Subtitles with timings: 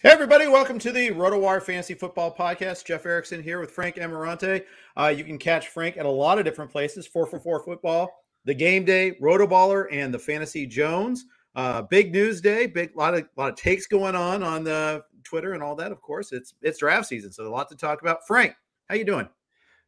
[0.00, 2.84] Hey, everybody, welcome to the RotoWire Fantasy Football Podcast.
[2.84, 4.62] Jeff Erickson here with Frank Ammirante.
[4.96, 8.08] Uh, you can catch Frank at a lot of different places 444 Football,
[8.44, 11.24] the Game Day, Rotoballer, and the Fantasy Jones.
[11.56, 15.54] Uh, big news day, big lot of lot of takes going on on the Twitter
[15.54, 15.90] and all that.
[15.90, 18.24] Of course, it's it's draft season, so a lot to talk about.
[18.24, 18.54] Frank,
[18.88, 19.28] how you doing?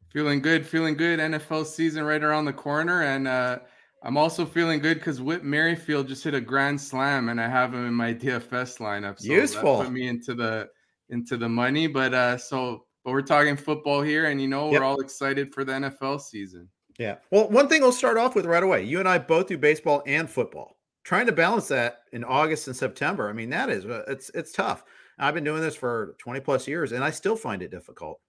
[0.09, 1.21] Feeling good, feeling good.
[1.21, 3.61] NFL season right around the corner, and uh,
[4.03, 7.75] I'm also feeling good because Whit Merrifield just hit a grand slam, and I have
[7.75, 9.21] him in my DFS lineup.
[9.21, 9.79] So Useful.
[9.79, 10.69] That put me into the
[11.11, 14.85] into the money, but uh, so but we're talking football here, and you know we're
[14.85, 16.69] all excited for the NFL season.
[16.99, 17.17] Yeah.
[17.31, 18.85] Well, one thing we'll start off with right away.
[18.85, 20.77] You and I both do baseball and football.
[21.03, 23.29] Trying to balance that in August and September.
[23.29, 24.85] I mean, that is uh, it's it's tough.
[25.19, 28.21] I've been doing this for 20 plus years, and I still find it difficult.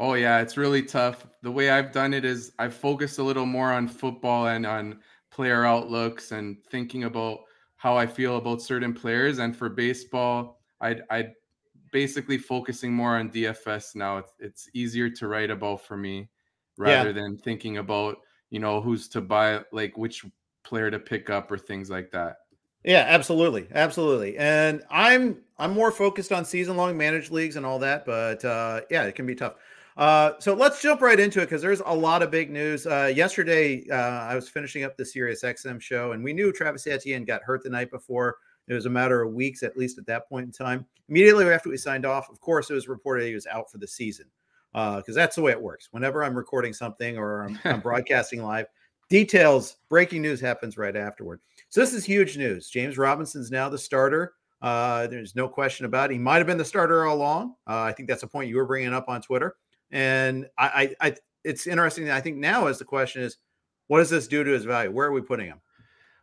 [0.00, 1.26] Oh yeah, it's really tough.
[1.42, 5.00] The way I've done it is I've focused a little more on football and on
[5.30, 7.40] player outlooks and thinking about
[7.76, 9.40] how I feel about certain players.
[9.40, 11.32] And for baseball, I'd, I'd
[11.92, 14.16] basically focusing more on DFS now.
[14.16, 16.30] It's, it's easier to write about for me
[16.78, 17.12] rather yeah.
[17.12, 18.16] than thinking about
[18.48, 20.24] you know who's to buy, like which
[20.64, 22.36] player to pick up or things like that.
[22.84, 24.38] Yeah, absolutely, absolutely.
[24.38, 28.80] And I'm I'm more focused on season long managed leagues and all that, but uh,
[28.90, 29.56] yeah, it can be tough.
[30.00, 32.86] Uh, so let's jump right into it because there's a lot of big news.
[32.86, 36.86] Uh, yesterday, uh, I was finishing up the Sirius XM show, and we knew Travis
[36.86, 38.38] Etienne got hurt the night before.
[38.66, 40.86] It was a matter of weeks, at least at that point in time.
[41.10, 43.86] Immediately after we signed off, of course, it was reported he was out for the
[43.86, 44.24] season
[44.72, 45.88] because uh, that's the way it works.
[45.90, 48.68] Whenever I'm recording something or I'm, I'm broadcasting live,
[49.10, 51.40] details, breaking news happens right afterward.
[51.68, 52.70] So this is huge news.
[52.70, 54.32] James Robinson's now the starter.
[54.62, 56.14] Uh, there's no question about it.
[56.14, 57.56] He might have been the starter all along.
[57.68, 59.56] Uh, I think that's a point you were bringing up on Twitter.
[59.90, 61.14] And I, I, I
[61.44, 62.10] it's interesting.
[62.10, 63.36] I think now is the question is,
[63.88, 64.90] what does this do to his value?
[64.90, 65.60] Where are we putting him?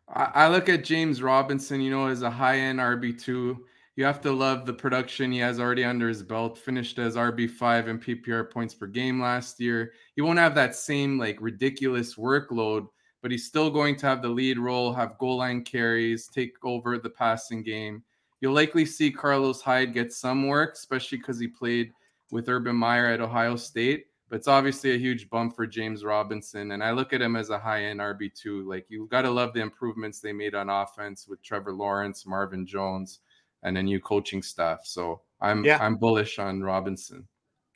[0.09, 3.57] I look at James Robinson, you know, as a high end RB2.
[3.97, 6.57] You have to love the production he has already under his belt.
[6.57, 9.91] Finished as RB5 in PPR points per game last year.
[10.15, 12.87] He won't have that same like ridiculous workload,
[13.21, 16.97] but he's still going to have the lead role, have goal line carries, take over
[16.97, 18.03] the passing game.
[18.39, 21.91] You'll likely see Carlos Hyde get some work, especially because he played
[22.31, 26.71] with Urban Meyer at Ohio State, but it's obviously a huge bump for James Robinson.
[26.71, 28.67] And I look at him as a high end RB2.
[28.67, 32.65] Like, you've got to love the improvements they made on offense with Trevor Lawrence, Marvin
[32.65, 33.19] Jones,
[33.63, 34.81] and a new coaching staff.
[34.83, 35.79] So I'm, yeah.
[35.81, 37.27] I'm bullish on Robinson.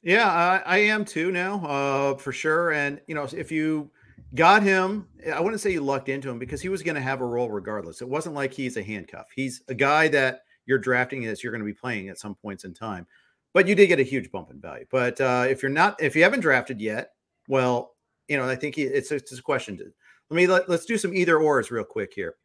[0.03, 2.73] Yeah, I, I am too now, uh, for sure.
[2.73, 3.91] And, you know, if you,
[4.35, 5.07] got him.
[5.33, 7.49] I wouldn't say you lucked into him because he was going to have a role
[7.49, 8.01] regardless.
[8.01, 9.27] It wasn't like he's a handcuff.
[9.35, 12.63] He's a guy that you're drafting as you're going to be playing at some points
[12.63, 13.07] in time
[13.53, 14.85] but you did get a huge bump in value.
[14.91, 17.11] But uh, if you're not, if you haven't drafted yet,
[17.47, 17.95] well,
[18.27, 19.77] you know, I think it's, it's a question.
[19.77, 19.91] To,
[20.29, 22.35] let me let, let's do some either ors real quick here.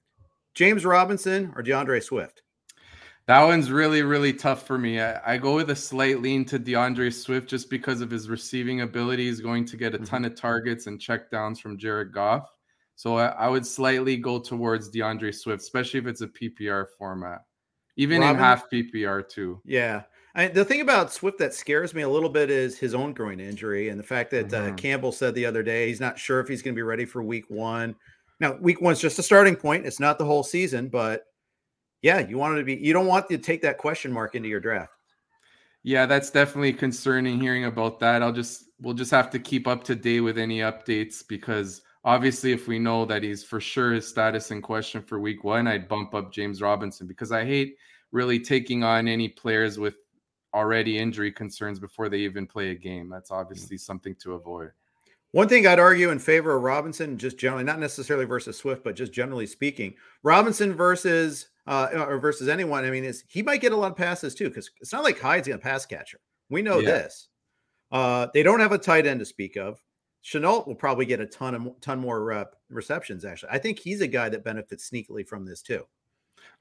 [0.54, 2.42] James Robinson or D'Andre Swift.
[3.26, 5.00] That one's really, really tough for me.
[5.00, 8.82] I, I, go with a slight lean to D'Andre Swift just because of his receiving
[8.82, 9.24] ability.
[9.24, 10.32] He's going to get a ton mm-hmm.
[10.32, 12.48] of targets and checkdowns from Jared Goff.
[12.94, 17.42] So I, I, would slightly go towards D'Andre Swift, especially if it's a PPR format,
[17.96, 19.60] even Robin, in half PPR too.
[19.64, 20.02] Yeah.
[20.36, 23.40] I, the thing about Swift that scares me a little bit is his own groin
[23.40, 24.72] injury and the fact that uh, mm-hmm.
[24.72, 27.06] uh, Campbell said the other day he's not sure if he's going to be ready
[27.06, 27.96] for week one.
[28.38, 31.24] Now, week one's just a starting point; it's not the whole season, but
[32.02, 32.74] yeah, you wanted to be.
[32.74, 34.92] You don't want to take that question mark into your draft.
[35.82, 38.22] Yeah, that's definitely concerning hearing about that.
[38.22, 42.52] I'll just we'll just have to keep up to date with any updates because obviously
[42.52, 45.88] if we know that he's for sure his status in question for week 1, I'd
[45.88, 47.76] bump up James Robinson because I hate
[48.12, 49.96] really taking on any players with
[50.56, 53.10] already injury concerns before they even play a game.
[53.10, 54.72] That's obviously something to avoid.
[55.32, 58.96] One thing I'd argue in favor of Robinson, just generally, not necessarily versus Swift, but
[58.96, 62.86] just generally speaking, Robinson versus uh, or versus anyone.
[62.86, 65.20] I mean, is he might get a lot of passes too because it's not like
[65.20, 66.20] Hyde's a pass catcher.
[66.48, 66.90] We know yeah.
[66.90, 67.28] this.
[67.92, 69.82] Uh, they don't have a tight end to speak of.
[70.24, 73.24] Shenault will probably get a ton of ton more uh, receptions.
[73.24, 75.84] Actually, I think he's a guy that benefits sneakily from this too.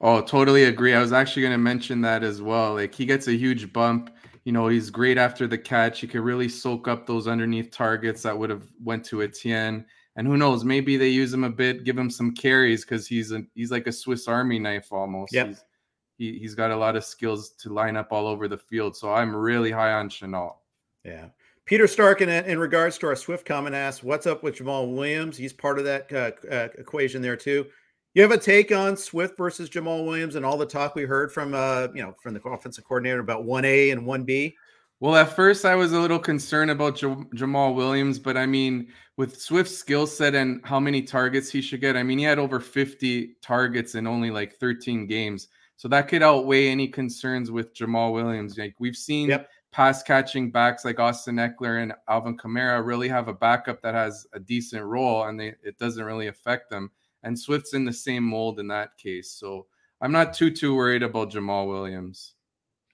[0.02, 0.94] Oh, totally agree.
[0.94, 2.74] I was actually going to mention that as well.
[2.74, 4.12] Like he gets a huge bump.
[4.44, 6.02] You know, he's great after the catch.
[6.02, 9.86] He could really soak up those underneath targets that would have went to Etienne.
[10.18, 10.64] And who knows?
[10.64, 13.88] Maybe they use him a bit, give him some carries because he's a, he's like
[13.88, 15.34] a Swiss Army knife almost.
[15.34, 15.48] Yep.
[15.48, 15.64] He's,
[16.18, 18.96] he, he's got a lot of skills to line up all over the field.
[18.96, 20.56] So I'm really high on Shenault.
[21.04, 21.30] Yeah.
[21.66, 25.36] Peter Stark, in, in regards to our Swift comment, asks, "What's up with Jamaal Williams?
[25.36, 27.66] He's part of that uh, uh, equation there too.
[28.16, 31.34] You have a take on Swift versus Jamaal Williams and all the talk we heard
[31.34, 34.56] from uh, you know from the offensive coordinator about one A and one B.
[35.02, 38.88] Well, at first I was a little concerned about J- Jamaal Williams, but I mean,
[39.18, 42.40] with Swift's skill set and how many targets he should get, I mean, he had
[42.40, 45.50] over 50 targets in only like 13 games.
[45.76, 48.58] So that could outweigh any concerns with Jamaal Williams.
[48.58, 49.50] Like we've seen yep.
[49.74, 54.26] pass catching backs like Austin Ekeler and Alvin Kamara really have a backup that has
[54.32, 56.90] a decent role and they, it doesn't really affect them
[57.26, 59.32] and Swift's in the same mold in that case.
[59.32, 59.66] So
[60.00, 62.34] I'm not too too worried about Jamaal Williams.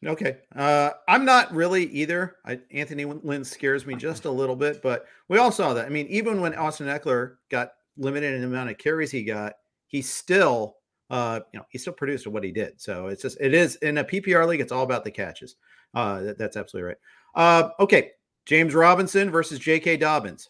[0.03, 2.37] Okay, uh, I'm not really either.
[2.43, 5.85] I, Anthony Lynn scares me just a little bit, but we all saw that.
[5.85, 9.53] I mean, even when Austin Ekeler got limited in the amount of carries he got,
[9.85, 10.77] he still,
[11.11, 12.81] uh, you know, he still produced what he did.
[12.81, 14.61] So it's just it is in a PPR league.
[14.61, 15.55] It's all about the catches.
[15.93, 16.97] Uh, that, that's absolutely right.
[17.35, 18.11] Uh, okay,
[18.47, 19.97] James Robinson versus J.K.
[19.97, 20.49] Dobbins.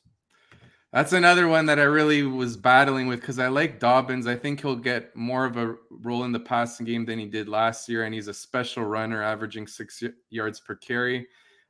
[0.93, 4.27] That's another one that I really was battling with because I like Dobbins.
[4.27, 7.47] I think he'll get more of a role in the passing game than he did
[7.47, 11.27] last year, and he's a special runner, averaging six yards per carry.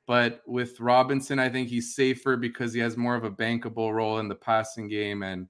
[0.07, 4.17] But with Robinson, I think he's safer because he has more of a bankable role
[4.17, 5.47] in the passing game, and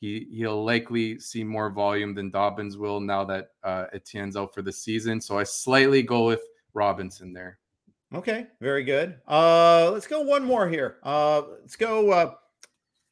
[0.00, 4.62] he he'll likely see more volume than Dobbins will now that uh, Etienne's out for
[4.62, 5.20] the season.
[5.20, 6.40] So I slightly go with
[6.72, 7.58] Robinson there.
[8.14, 9.20] Okay, very good.
[9.28, 10.96] Uh, let's go one more here.
[11.02, 12.10] Uh, let's go.
[12.10, 12.34] Uh,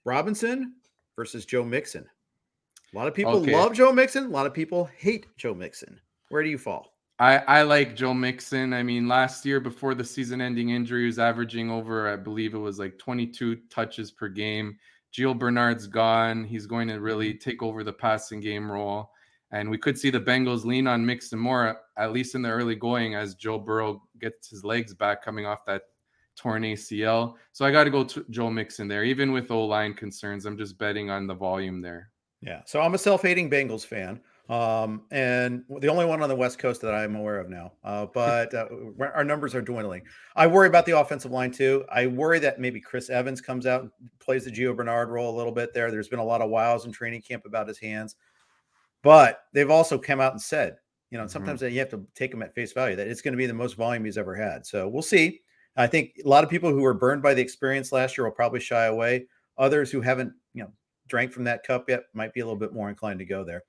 [0.04, 0.74] Robinson
[1.16, 2.06] versus Joe Mixon.
[2.92, 3.54] A lot of people okay.
[3.54, 4.24] love Joe Mixon.
[4.24, 6.00] A lot of people hate Joe Mixon.
[6.30, 6.94] Where do you fall?
[7.18, 8.72] I, I like Joe Mixon.
[8.72, 12.54] I mean, last year before the season ending injury, he was averaging over, I believe
[12.54, 14.78] it was like 22 touches per game.
[15.12, 16.44] Gio Bernard's gone.
[16.44, 17.50] He's going to really mm-hmm.
[17.50, 19.10] take over the passing game role.
[19.50, 22.74] And we could see the Bengals lean on Mixon more, at least in the early
[22.74, 25.82] going, as Joe Burrow gets his legs back coming off that
[26.38, 27.34] torn ACL.
[27.52, 29.04] So I got to go to Joe Mixon there.
[29.04, 32.10] Even with O line concerns, I'm just betting on the volume there.
[32.40, 32.62] Yeah.
[32.64, 34.20] So I'm a self hating Bengals fan.
[34.48, 37.72] Um, and the only one on the West Coast that I'm aware of now.
[37.84, 38.66] Uh, but uh,
[39.00, 40.02] our numbers are dwindling.
[40.36, 41.84] I worry about the offensive line too.
[41.90, 45.36] I worry that maybe Chris Evans comes out and plays the Gio Bernard role a
[45.36, 45.90] little bit there.
[45.90, 48.16] There's been a lot of wows in training camp about his hands,
[49.02, 50.76] but they've also come out and said,
[51.10, 51.30] you know, mm-hmm.
[51.30, 51.74] sometimes mm-hmm.
[51.74, 53.76] you have to take them at face value that it's going to be the most
[53.76, 54.64] volume he's ever had.
[54.64, 55.40] So we'll see.
[55.78, 58.32] I think a lot of people who were burned by the experience last year will
[58.32, 59.26] probably shy away.
[59.56, 60.72] Others who haven't, you know,
[61.06, 63.62] drank from that cup yet might be a little bit more inclined to go there.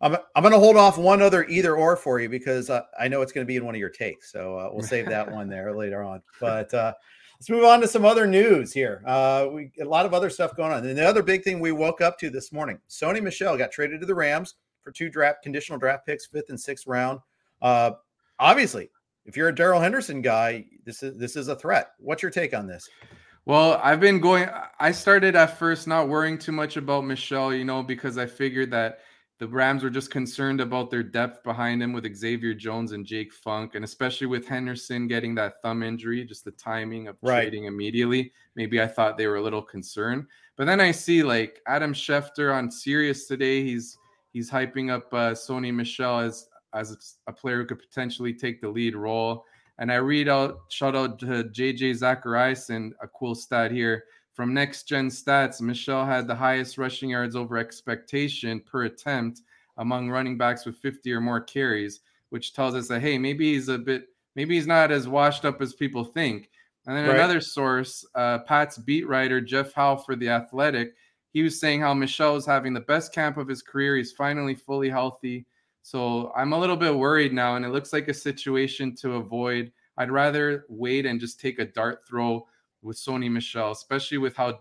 [0.00, 3.08] I'm, I'm going to hold off one other either or for you because uh, I
[3.08, 4.30] know it's going to be in one of your takes.
[4.30, 6.20] So uh, we'll save that one there later on.
[6.40, 6.92] But uh,
[7.38, 9.02] let's move on to some other news here.
[9.06, 10.84] Uh, we a lot of other stuff going on.
[10.86, 14.00] And the other big thing we woke up to this morning: Sony Michel got traded
[14.00, 17.20] to the Rams for two draft conditional draft picks, fifth and sixth round.
[17.62, 17.92] Uh,
[18.38, 18.90] obviously,
[19.24, 21.92] if you're a Darrell Henderson guy, this is this is a threat.
[21.98, 22.88] What's your take on this?
[23.46, 24.48] Well, I've been going.
[24.80, 28.70] I started at first not worrying too much about Michel, you know, because I figured
[28.70, 29.00] that
[29.38, 33.32] the Rams were just concerned about their depth behind him with Xavier Jones and Jake
[33.32, 37.42] Funk, and especially with Henderson getting that thumb injury, just the timing of right.
[37.42, 38.32] trading immediately.
[38.54, 40.26] Maybe I thought they were a little concerned,
[40.56, 43.62] but then I see like Adam Schefter on Sirius today.
[43.62, 43.98] He's
[44.32, 48.68] he's hyping up uh, Sony Michel as as a player who could potentially take the
[48.68, 49.44] lead role.
[49.78, 54.04] And I read out, shout out to JJ Zachariason and a cool stat here.
[54.32, 59.42] From next gen stats, Michel had the highest rushing yards over expectation per attempt
[59.78, 62.00] among running backs with 50 or more carries,
[62.30, 65.60] which tells us that, hey, maybe he's a bit, maybe he's not as washed up
[65.62, 66.50] as people think.
[66.86, 67.16] And then right.
[67.16, 70.94] another source, uh, Pat's beat writer, Jeff Howe for The Athletic,
[71.32, 73.96] he was saying how Michel is having the best camp of his career.
[73.96, 75.46] He's finally fully healthy.
[75.84, 79.70] So I'm a little bit worried now, and it looks like a situation to avoid.
[79.98, 82.48] I'd rather wait and just take a dart throw
[82.80, 84.60] with Sony Michel, especially with how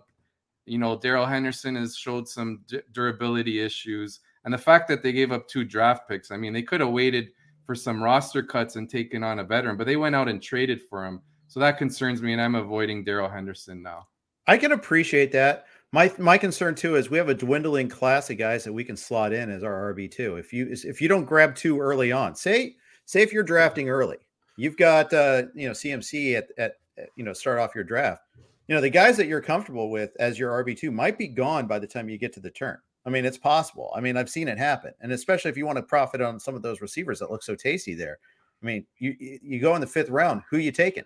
[0.66, 5.14] you know Darrell Henderson has showed some d- durability issues, and the fact that they
[5.14, 6.30] gave up two draft picks.
[6.30, 7.30] I mean, they could have waited
[7.66, 10.82] for some roster cuts and taken on a veteran, but they went out and traded
[10.90, 11.22] for him.
[11.48, 14.10] So that concerns me, and I'm avoiding Darrell Henderson now.
[14.46, 15.68] I can appreciate that.
[15.94, 18.98] My my concern too is we have a dwindling class of guys that we can
[18.98, 20.38] slot in as our RB two.
[20.38, 24.18] If you if you don't grab two early on, say say if you're drafting early,
[24.58, 26.74] you've got uh, you know CMC at, at
[27.16, 28.24] you know start off your draft.
[28.68, 31.68] You know the guys that you're comfortable with as your RB two might be gone
[31.68, 32.80] by the time you get to the turn.
[33.06, 33.94] I mean, it's possible.
[33.96, 36.56] I mean, I've seen it happen, and especially if you want to profit on some
[36.56, 38.18] of those receivers that look so tasty there.
[38.64, 40.42] I mean, you you go in the fifth round.
[40.50, 41.04] Who you taking?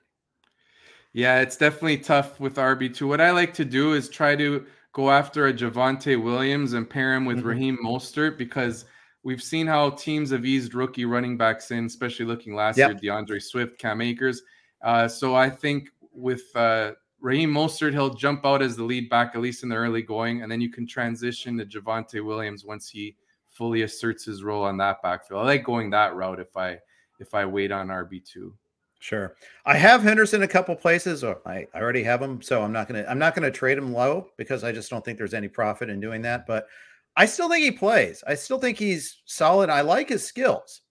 [1.12, 3.08] Yeah, it's definitely tough with RB2.
[3.08, 4.65] What I like to do is try to
[4.98, 7.50] go after a Javonte Williams and pair him with mm-hmm.
[7.50, 8.86] Raheem Mostert because
[9.22, 13.00] we've seen how teams have eased rookie running backs in, especially looking last yep.
[13.04, 14.42] year, D'Andre Swift, Cam Akers.
[14.82, 19.36] Uh, so I think with uh, Raheem Mostert, he'll jump out as the lead back,
[19.36, 22.89] at least in the early going, and then you can transition to Javonte Williams once
[22.89, 23.16] he
[23.51, 25.42] fully asserts his role on that backfield.
[25.42, 26.80] I like going that route if I
[27.20, 28.56] if I wait on RB two.
[29.00, 29.36] Sure.
[29.66, 32.88] I have Henderson a couple places, or I, I already have him, so I'm not
[32.88, 35.89] gonna I'm not gonna trade him low because I just don't think there's any profit
[35.89, 36.48] in doing that.
[36.48, 36.68] But
[37.16, 38.24] I still think he plays.
[38.27, 39.70] I still think he's solid.
[39.70, 40.82] I like his skills.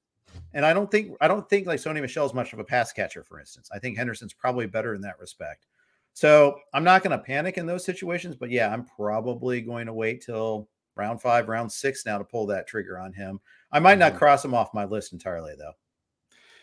[0.55, 2.93] And I don't think I don't think like Sony Michel is much of a pass
[2.93, 3.71] catcher, for instance.
[3.73, 5.67] I think Henderson's probably better in that respect.
[6.13, 9.93] So I'm not going to panic in those situations, but yeah, I'm probably going to
[9.93, 13.39] wait till round five, round six now to pull that trigger on him.
[13.71, 14.19] I might not mm-hmm.
[14.19, 15.75] cross him off my list entirely, though.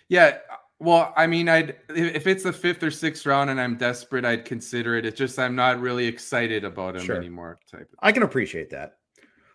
[0.10, 0.40] Yeah,
[0.80, 4.46] well, I mean, I'd if it's the fifth or sixth round and I'm desperate, I'd
[4.46, 5.06] consider it.
[5.06, 7.16] It's just I'm not really excited about him sure.
[7.16, 7.60] anymore.
[7.72, 7.90] Type.
[8.02, 8.98] I can appreciate that.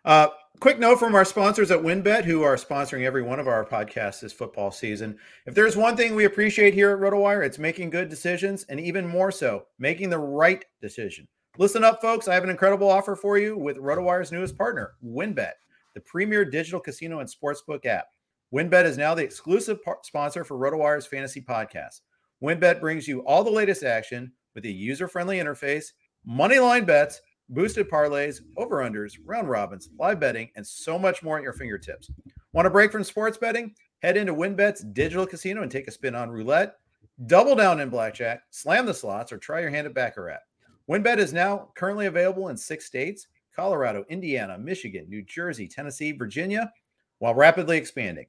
[0.04, 0.28] Uh,
[0.60, 4.20] quick note from our sponsors at WynnBET, who are sponsoring every one of our podcasts
[4.20, 5.18] this football season.
[5.44, 9.06] If there's one thing we appreciate here at RotoWire, it's making good decisions, and even
[9.06, 11.28] more so, making the right decision.
[11.58, 12.28] Listen up, folks.
[12.28, 15.52] I have an incredible offer for you with RotoWire's newest partner, WynnBET,
[15.94, 18.06] the premier digital casino and sportsbook app.
[18.52, 22.00] WynnBET is now the exclusive par- sponsor for RotoWire's fantasy podcast.
[22.42, 25.92] WynnBET brings you all the latest action with a user-friendly interface,
[26.24, 31.42] money line bets, boosted parlays, over-unders, round robins, live betting, and so much more at
[31.42, 32.10] your fingertips.
[32.54, 33.74] Want a break from sports betting?
[34.00, 36.76] Head into WynnBET's digital casino and take a spin on roulette,
[37.26, 40.38] double down in blackjack, slam the slots, or try your hand at baccarat.
[40.88, 46.72] WynnBET is now currently available in six states: Colorado, Indiana, Michigan, New Jersey, Tennessee, Virginia,
[47.18, 48.24] while rapidly expanding.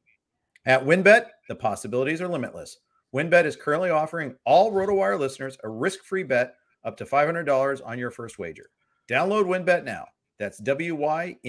[0.65, 2.79] At WynnBET, the possibilities are limitless.
[3.15, 8.11] WynnBET is currently offering all RotoWire listeners a risk-free bet up to $500 on your
[8.11, 8.69] first wager.
[9.09, 10.05] Download WynnBET now.
[10.37, 11.39] That's W-Y-N-N-B-E-T,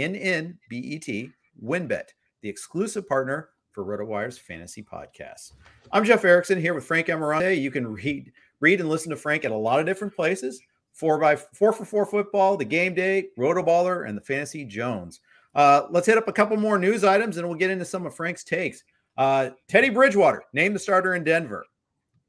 [1.63, 2.05] WynnBET,
[2.43, 5.53] the exclusive partner for RotoWire's fantasy podcasts.
[5.93, 7.61] I'm Jeff Erickson here with Frank Ammirante.
[7.61, 10.63] You can read, read and listen to Frank at a lot of different places.
[10.93, 15.21] Four by four for four football, the game day, Rotoballer, and the Fantasy Jones.
[15.55, 18.15] Uh, let's hit up a couple more news items and we'll get into some of
[18.15, 18.85] Frank's takes.
[19.21, 21.67] Uh, Teddy Bridgewater named the starter in Denver.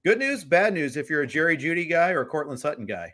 [0.04, 3.14] Good news, bad news if you're a Jerry Jeudy guy or a Courtland Sutton guy.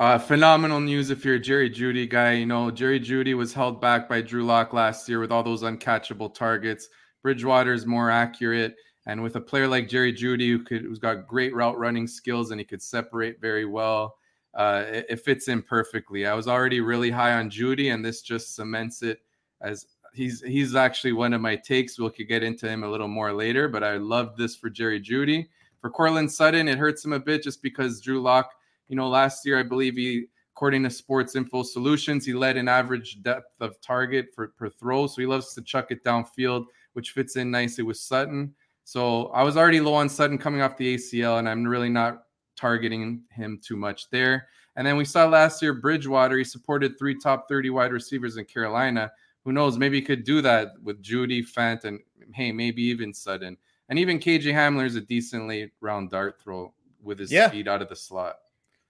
[0.00, 2.32] Uh, phenomenal news if you're a Jerry Jeudy guy.
[2.32, 5.62] You know, Jerry Jeudy was held back by Drew Lock last year with all those
[5.62, 6.88] uncatchable targets.
[7.22, 8.74] Bridgewater is more accurate.
[9.06, 12.50] And with a player like Jerry Jeudy, who could, who's got great route running skills
[12.50, 14.16] and he could separate very well,
[14.54, 16.26] uh, it, it, fits in perfectly.
[16.26, 19.20] I was already really high on Jeudy, and this just cements it
[19.60, 19.86] as
[20.18, 21.98] he's he's actually one of my takes.
[21.98, 25.00] We could get into him a little more later, but I love this for Jerry
[25.00, 25.46] Jeudy.
[25.80, 28.50] For Courtland Sutton, it hurts him a bit just because Drew Lock,
[28.88, 32.66] you know, last year I believe he, according to Sports Info Solutions, he led an
[32.68, 35.06] average depth of target for per throw.
[35.06, 38.52] So he loves to chuck it downfield, which fits in nicely with Sutton.
[38.82, 42.24] So I was already low on Sutton coming off the ACL, and I'm really not
[42.56, 44.48] targeting him too much there.
[44.74, 48.44] And then we saw last year Bridgewater, he supported three top 30 wide receivers in
[48.46, 49.12] Carolina
[49.48, 49.78] who knows?
[49.78, 52.00] Maybe he could do that with Jeudy, Fant, and
[52.34, 53.56] hey, maybe even Sutton.
[53.88, 57.48] And even KJ Hamler is a decently round dart throw with his yeah.
[57.48, 58.36] speed out of the slot.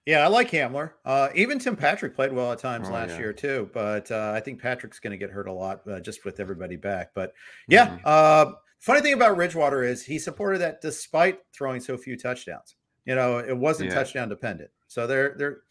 [0.05, 0.91] Yeah, I like Hamler.
[1.05, 3.19] Uh, even Tim Patrick played well at times oh, last yeah.
[3.19, 6.25] year too, but uh, I think Patrick's going to get hurt a lot uh, just
[6.25, 7.11] with everybody back.
[7.15, 7.31] But
[7.69, 8.51] yeah, mm-hmm.
[8.79, 12.75] funny thing about Bridgewater is he supported that despite throwing so few touchdowns.
[13.05, 13.95] You know, it wasn't yeah.
[13.95, 14.71] touchdown dependent.
[14.89, 15.61] So they're they're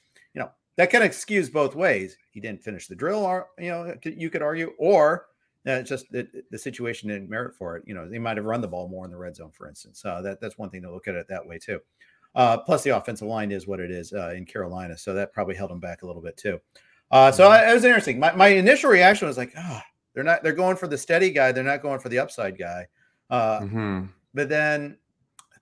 [0.79, 2.17] that kind of skews both ways.
[2.31, 5.27] He didn't finish the drill, or you know, you could argue, or
[5.67, 7.83] uh, just the, the situation didn't merit for it.
[7.85, 10.05] You know, they might have run the ball more in the red zone, for instance.
[10.05, 11.81] Uh, that that's one thing to look at it that way too.
[12.37, 15.57] Uh, plus, the offensive line is what it is uh, in Carolina, so that probably
[15.57, 16.61] held him back a little bit too.
[17.11, 17.53] Uh, so mm-hmm.
[17.53, 18.21] I, it was interesting.
[18.21, 19.81] My, my initial reaction was like, oh,
[20.15, 22.87] they're not they're going for the steady guy, they're not going for the upside guy.
[23.31, 24.05] Uh, mm-hmm.
[24.33, 24.97] But then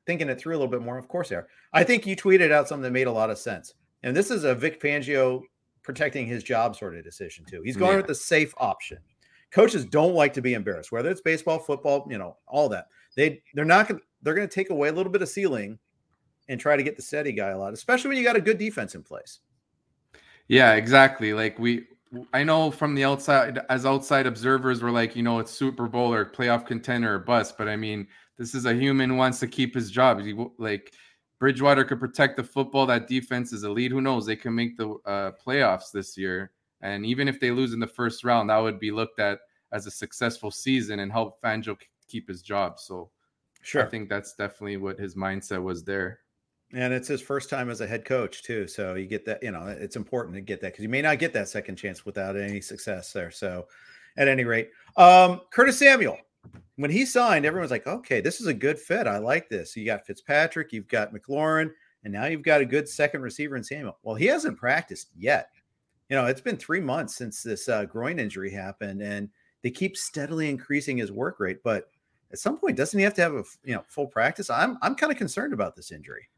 [0.04, 0.98] thinking it through a little bit more.
[0.98, 1.48] Of course they are.
[1.72, 3.72] I think you tweeted out something that made a lot of sense.
[4.06, 5.42] And this is a Vic Fangio
[5.82, 7.60] protecting his job sort of decision too.
[7.64, 7.96] He's going yeah.
[7.96, 8.98] with the safe option.
[9.50, 12.86] Coaches don't like to be embarrassed, whether it's baseball, football, you know, all that.
[13.16, 15.80] They they're not going they're going to take away a little bit of ceiling
[16.48, 18.58] and try to get the steady guy a lot, especially when you got a good
[18.58, 19.40] defense in place.
[20.46, 21.34] Yeah, exactly.
[21.34, 21.86] Like we
[22.32, 26.14] I know from the outside, as outside observers, we're like, you know, it's Super Bowl
[26.14, 27.58] or playoff contender or bust.
[27.58, 28.06] But I mean,
[28.38, 30.20] this is a human wants to keep his job.
[30.20, 30.94] He, like
[31.38, 32.86] Bridgewater could protect the football.
[32.86, 33.92] That defense is elite.
[33.92, 34.24] Who knows?
[34.26, 36.52] They can make the uh, playoffs this year.
[36.80, 39.40] And even if they lose in the first round, that would be looked at
[39.72, 41.76] as a successful season and help Fangio
[42.08, 42.78] keep his job.
[42.78, 43.10] So,
[43.62, 46.20] sure, I think that's definitely what his mindset was there.
[46.72, 49.42] And it's his first time as a head coach too, so you get that.
[49.42, 52.04] You know, it's important to get that because you may not get that second chance
[52.04, 53.30] without any success there.
[53.30, 53.66] So,
[54.16, 56.18] at any rate, um, Curtis Samuel,
[56.76, 59.06] when he signed, everyone's like, "Okay, this is a good fit.
[59.06, 61.70] I like this." You got Fitzpatrick, you've got McLaurin,
[62.04, 63.98] and now you've got a good second receiver in Samuel.
[64.02, 65.50] Well, he hasn't practiced yet.
[66.08, 69.28] You know, it's been three months since this uh, groin injury happened, and
[69.62, 71.62] they keep steadily increasing his work rate.
[71.64, 71.88] But
[72.32, 74.50] at some point, doesn't he have to have a you know full practice?
[74.50, 76.28] I'm I'm kind of concerned about this injury.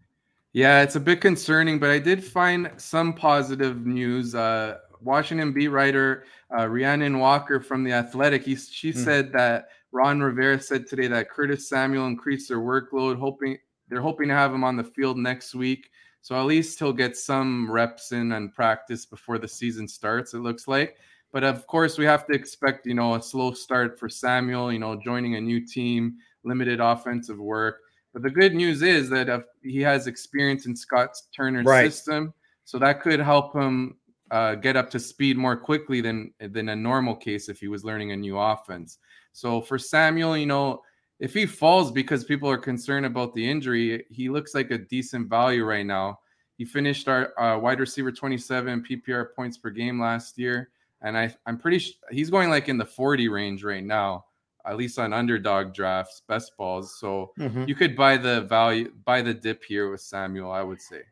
[0.52, 4.34] Yeah, it's a bit concerning, but I did find some positive news.
[4.34, 6.24] Uh, Washington beat writer
[6.56, 8.96] uh, Rhiannon Walker from The Athletic, he, she mm.
[8.96, 14.28] said that Ron Rivera said today that Curtis Samuel increased their workload, hoping they're hoping
[14.28, 15.90] to have him on the field next week.
[16.20, 20.40] So at least he'll get some reps in and practice before the season starts, it
[20.40, 20.96] looks like.
[21.32, 24.78] But of course, we have to expect, you know, a slow start for Samuel, you
[24.78, 27.78] know, joining a new team, limited offensive work.
[28.12, 31.92] But the good news is that he has experience in Scott Turner's right.
[31.92, 32.32] system,
[32.64, 33.96] so that could help him
[34.30, 37.84] uh, get up to speed more quickly than than a normal case if he was
[37.84, 38.98] learning a new offense.
[39.38, 40.82] So for Samuel, you know,
[41.20, 45.28] if he falls because people are concerned about the injury, he looks like a decent
[45.28, 46.18] value right now.
[46.56, 50.70] He finished our uh, wide receiver 27 PPR points per game last year,
[51.02, 54.24] and I I'm pretty sh- he's going like in the 40 range right now
[54.66, 56.98] at least on underdog drafts, best balls.
[56.98, 57.64] So mm-hmm.
[57.66, 60.50] you could buy the value, buy the dip here with Samuel.
[60.50, 61.02] I would say.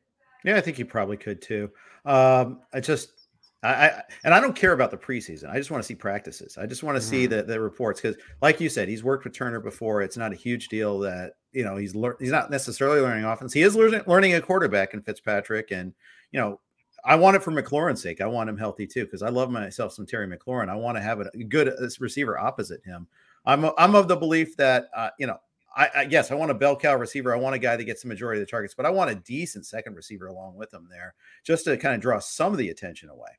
[0.44, 1.70] Yeah, I think you probably could too.
[2.04, 3.15] Um, I just,
[3.62, 5.50] I, I, and I don't care about the preseason.
[5.50, 6.58] I just want to see practices.
[6.58, 7.10] I just want to mm-hmm.
[7.10, 10.02] see the the reports because, like you said, he's worked with Turner before.
[10.02, 12.18] It's not a huge deal that you know he's learned.
[12.20, 13.52] He's not necessarily learning offense.
[13.52, 15.94] He is learning learning a quarterback in Fitzpatrick, and
[16.32, 16.60] you know
[17.04, 18.20] I want it for McLaurin's sake.
[18.20, 20.68] I want him healthy too because I love myself some Terry McLaurin.
[20.68, 23.06] I want to have a good uh, receiver opposite him.
[23.46, 25.38] I'm I'm of the belief that uh, you know
[25.74, 27.32] I, I, yes I want a bell cow receiver.
[27.32, 29.14] I want a guy that gets the majority of the targets, but I want a
[29.14, 32.70] decent second receiver along with him there just to kind of draw some of the
[32.70, 33.30] attention away.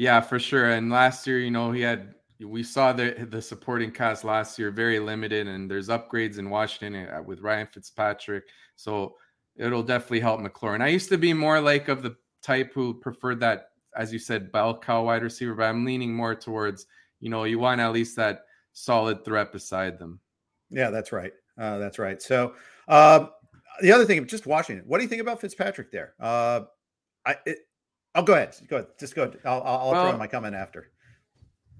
[0.00, 0.70] Yeah, for sure.
[0.70, 4.70] And last year, you know, he had we saw the the supporting cast last year
[4.70, 8.44] very limited, and there's upgrades in Washington uh, with Ryan Fitzpatrick,
[8.76, 9.16] so
[9.56, 10.80] it'll definitely help McLaurin.
[10.80, 14.50] I used to be more like of the type who preferred that, as you said,
[14.50, 16.86] bell cow wide receiver, but I'm leaning more towards
[17.20, 20.18] you know you want at least that solid threat beside them.
[20.70, 21.34] Yeah, that's right.
[21.58, 22.22] Uh, that's right.
[22.22, 22.54] So
[22.88, 23.26] uh,
[23.82, 24.86] the other thing, just Washington.
[24.86, 26.14] what do you think about Fitzpatrick there?
[26.18, 26.62] Uh,
[27.26, 27.58] I, it,
[28.14, 28.56] I'll go ahead.
[28.68, 28.88] Go ahead.
[28.98, 29.22] Just go.
[29.22, 29.38] Ahead.
[29.44, 30.90] I'll, I'll well, throw my comment after.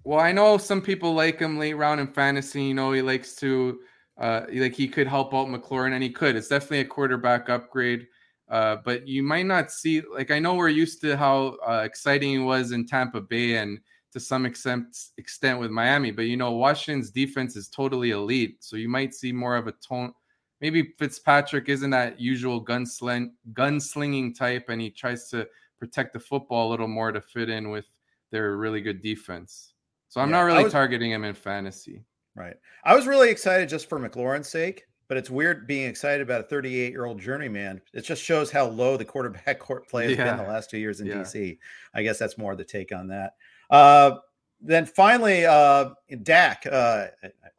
[0.04, 2.64] Well, I know some people like him late round in fantasy.
[2.64, 3.80] You know, he likes to,
[4.18, 6.36] uh, like he could help out McLaurin, and he could.
[6.36, 8.06] It's definitely a quarterback upgrade.
[8.48, 12.30] Uh, but you might not see, like, I know we're used to how uh, exciting
[12.30, 13.78] he was in Tampa Bay, and
[14.12, 18.76] to some extent extent with Miami, but you know Washington's defense is totally elite, so
[18.76, 20.12] you might see more of a tone.
[20.60, 25.46] Maybe Fitzpatrick isn't that usual gunsling gunslinging type, and he tries to
[25.80, 27.86] protect the football a little more to fit in with
[28.30, 29.72] their really good defense.
[30.08, 32.04] So I'm yeah, not really was, targeting him in fantasy.
[32.36, 32.54] Right.
[32.84, 36.44] I was really excited just for McLaurin's sake, but it's weird being excited about a
[36.44, 37.80] 38 year old journeyman.
[37.92, 40.36] It just shows how low the quarterback court play has yeah.
[40.36, 41.14] been the last two years in yeah.
[41.14, 41.58] DC.
[41.94, 43.34] I guess that's more the take on that.
[43.70, 44.18] Uh,
[44.60, 45.90] then finally, uh,
[46.22, 47.06] Dak, uh,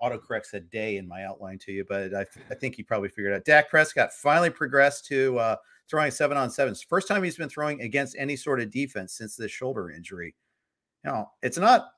[0.02, 3.34] autocorrect said day in my outline to you, but I, I think he probably figured
[3.34, 3.44] out.
[3.44, 5.56] Dak Prescott finally progressed to uh,
[5.92, 6.82] throwing seven on sevens.
[6.82, 10.34] First time he's been throwing against any sort of defense since this shoulder injury.
[11.04, 11.90] Know, it's not,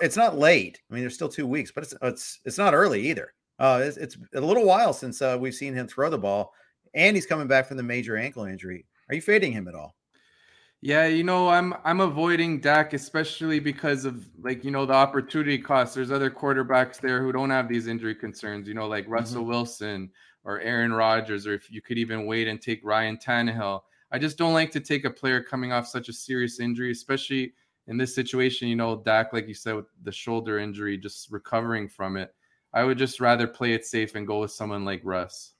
[0.00, 0.80] it's not late.
[0.90, 3.32] I mean, there's still two weeks, but it's it's it's not early either.
[3.58, 6.52] Uh, it's, it's a little while since uh, we've seen him throw the ball,
[6.94, 8.84] and he's coming back from the major ankle injury.
[9.08, 9.94] Are you fading him at all?
[10.82, 15.58] Yeah, you know, I'm I'm avoiding Dak especially because of like you know the opportunity
[15.58, 15.94] cost.
[15.94, 18.68] There's other quarterbacks there who don't have these injury concerns.
[18.68, 19.50] You know, like Russell mm-hmm.
[19.50, 20.10] Wilson
[20.46, 23.82] or Aaron Rodgers, or if you could even wait and take Ryan Tannehill.
[24.12, 27.52] I just don't like to take a player coming off such a serious injury, especially
[27.88, 28.68] in this situation.
[28.68, 32.32] You know, Dak, like you said, with the shoulder injury, just recovering from it.
[32.72, 35.54] I would just rather play it safe and go with someone like Russ.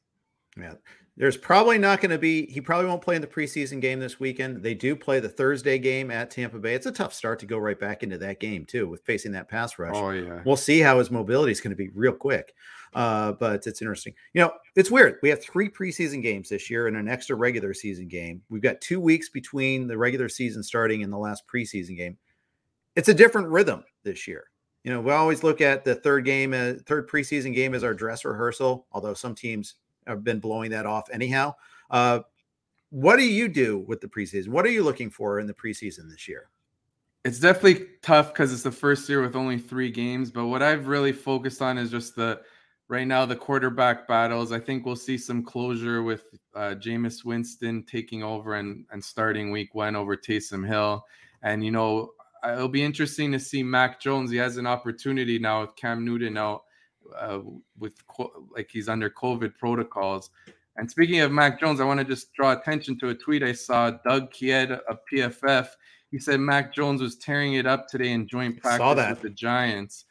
[0.56, 0.74] Yeah.
[1.18, 4.20] There's probably not going to be, he probably won't play in the preseason game this
[4.20, 4.62] weekend.
[4.62, 6.74] They do play the Thursday game at Tampa Bay.
[6.74, 9.48] It's a tough start to go right back into that game, too, with facing that
[9.48, 9.94] pass rush.
[9.96, 10.42] Oh, yeah.
[10.44, 12.52] We'll see how his mobility is going to be real quick.
[12.92, 14.12] Uh, but it's interesting.
[14.34, 15.18] You know, it's weird.
[15.22, 18.42] We have three preseason games this year and an extra regular season game.
[18.50, 22.18] We've got two weeks between the regular season starting and the last preseason game.
[22.94, 24.44] It's a different rhythm this year.
[24.84, 27.94] You know, we always look at the third game, uh, third preseason game as our
[27.94, 29.74] dress rehearsal, although some teams
[30.06, 31.54] have been blowing that off anyhow.
[31.90, 32.20] Uh,
[32.90, 34.48] what do you do with the preseason?
[34.48, 36.48] What are you looking for in the preseason this year?
[37.24, 40.30] It's definitely tough because it's the first year with only three games.
[40.30, 42.40] But what I've really focused on is just the
[42.88, 44.52] right now the quarterback battles.
[44.52, 49.50] I think we'll see some closure with uh, Jameis Winston taking over and, and starting
[49.50, 51.04] week one over Taysom Hill.
[51.42, 52.12] And, you know,
[52.48, 54.30] it'll be interesting to see Mac Jones.
[54.30, 56.62] He has an opportunity now with Cam Newton out
[57.18, 57.40] uh,
[57.78, 57.94] with
[58.54, 60.30] like he's under COVID protocols.
[60.76, 63.52] And speaking of Mac Jones, I want to just draw attention to a tweet I
[63.52, 63.90] saw.
[63.90, 65.68] Doug Kyed of PFF.
[66.10, 70.04] He said Mac Jones was tearing it up today in joint practice with the Giants.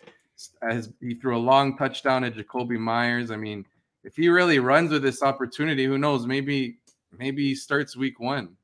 [0.62, 3.32] As he threw a long touchdown at Jakobi Meyers.
[3.32, 3.66] I mean,
[4.04, 6.28] if he really runs with this opportunity, who knows?
[6.28, 6.78] Maybe
[7.18, 8.58] maybe he starts week one.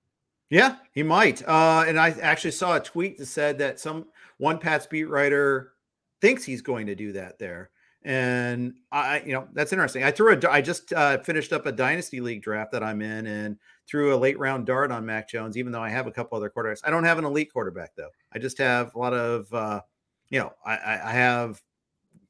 [0.49, 1.47] Yeah, he might.
[1.47, 5.71] Uh, and I actually saw a tweet that said that some one Pat's beat writer
[6.19, 7.70] thinks he's going to do that there.
[8.03, 10.03] And I, you know, that's interesting.
[10.03, 13.27] I threw a, I just uh, finished up a dynasty league draft that I'm in
[13.27, 16.35] and threw a late round dart on Mac Jones, even though I have a couple
[16.35, 16.81] other quarterbacks.
[16.83, 18.09] I don't have an elite quarterback though.
[18.33, 19.81] I just have a lot of, uh,
[20.29, 21.61] you know, I, I have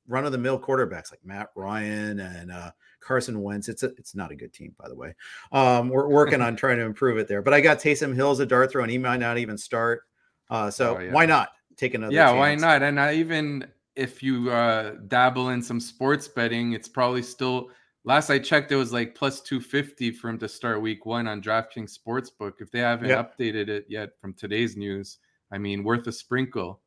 [0.07, 3.69] run of the mill quarterbacks like Matt Ryan and uh, Carson Wentz.
[3.69, 5.15] It's a, it's not a good team, by the way.
[5.53, 7.41] Um, we're working on trying to improve it there.
[7.41, 10.03] But I got Taysom Hill as a dart throw, and he might not even start.
[10.49, 11.13] Uh, so oh, yeah.
[11.13, 12.13] why not take another?
[12.13, 12.37] Yeah, chance?
[12.37, 12.83] why not?
[12.83, 17.69] And I even if you uh, dabble in some sports betting, it's probably still.
[18.03, 21.41] Last I checked, it was like plus 250 for him to start week one on
[21.41, 22.53] DraftKings Sportsbook.
[22.59, 23.37] If they haven't yep.
[23.37, 25.19] updated it yet from today's news,
[25.51, 26.81] I mean, worth a sprinkle.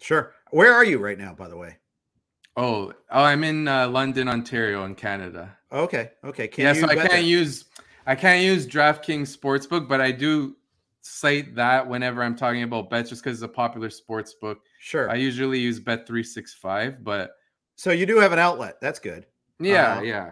[0.00, 0.34] Sure.
[0.50, 1.78] Where are you right now, by the way?
[2.56, 5.56] Oh, oh, I'm in uh, London, Ontario, in Canada.
[5.72, 6.10] Okay.
[6.24, 6.48] Okay.
[6.48, 7.24] Can yeah, so I can't that?
[7.24, 7.66] use
[8.06, 10.56] I can't use DraftKings Sportsbook, but I do
[11.02, 14.60] cite that whenever I'm talking about bets, just because it's a popular sports book.
[14.78, 15.10] Sure.
[15.10, 17.32] I usually use Bet three six five, but
[17.76, 18.80] so you do have an outlet.
[18.80, 19.26] That's good.
[19.60, 20.30] Yeah, uh, yeah.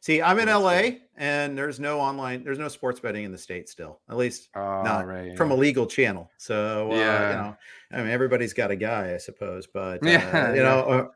[0.00, 1.00] See, I'm in LA, good.
[1.16, 4.00] and there's no online, there's no sports betting in the state still.
[4.08, 5.56] At least oh, not right, from yeah.
[5.56, 6.30] a legal channel.
[6.38, 7.56] So uh, yeah, you know,
[7.92, 11.10] I mean, everybody's got a guy, I suppose, but uh, yeah, you know, or,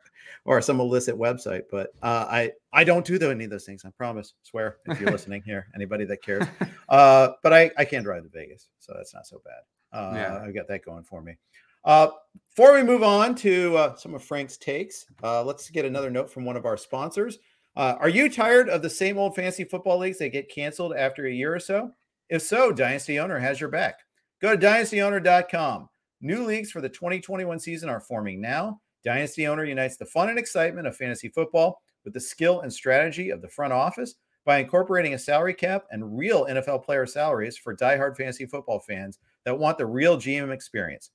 [0.44, 1.62] or, some illicit website.
[1.70, 3.84] But uh, I I don't do any of those things.
[3.84, 4.34] I promise.
[4.42, 6.44] Swear if you're listening here, anybody that cares.
[6.88, 9.62] Uh, but I I can drive to Vegas, so that's not so bad.
[9.92, 11.36] Uh, yeah, I've got that going for me.
[11.84, 12.08] Uh,
[12.54, 16.30] before we move on to uh, some of Frank's takes, uh, let's get another note
[16.30, 17.38] from one of our sponsors.
[17.76, 21.26] Uh, are you tired of the same old fantasy football leagues that get canceled after
[21.26, 21.90] a year or so?
[22.28, 24.00] If so, Dynasty Owner has your back.
[24.40, 25.88] Go to dynastyowner.com.
[26.20, 28.80] New leagues for the 2021 season are forming now.
[29.04, 33.30] Dynasty Owner unites the fun and excitement of fantasy football with the skill and strategy
[33.30, 34.14] of the front office
[34.44, 39.18] by incorporating a salary cap and real NFL player salaries for diehard fantasy football fans
[39.44, 41.10] that want the real GM experience.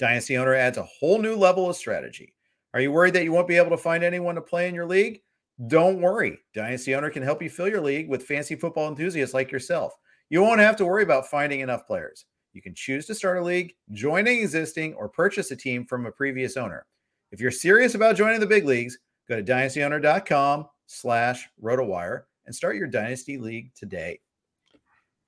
[0.00, 2.32] Dynasty Owner adds a whole new level of strategy.
[2.72, 4.86] Are you worried that you won't be able to find anyone to play in your
[4.86, 5.20] league?
[5.66, 6.38] Don't worry.
[6.54, 9.92] Dynasty Owner can help you fill your league with fancy football enthusiasts like yourself.
[10.30, 12.24] You won't have to worry about finding enough players.
[12.54, 16.06] You can choose to start a league, join an existing, or purchase a team from
[16.06, 16.86] a previous owner.
[17.30, 22.76] If you're serious about joining the big leagues, go to dynastyowner.com slash rotowire and start
[22.76, 24.18] your dynasty league today.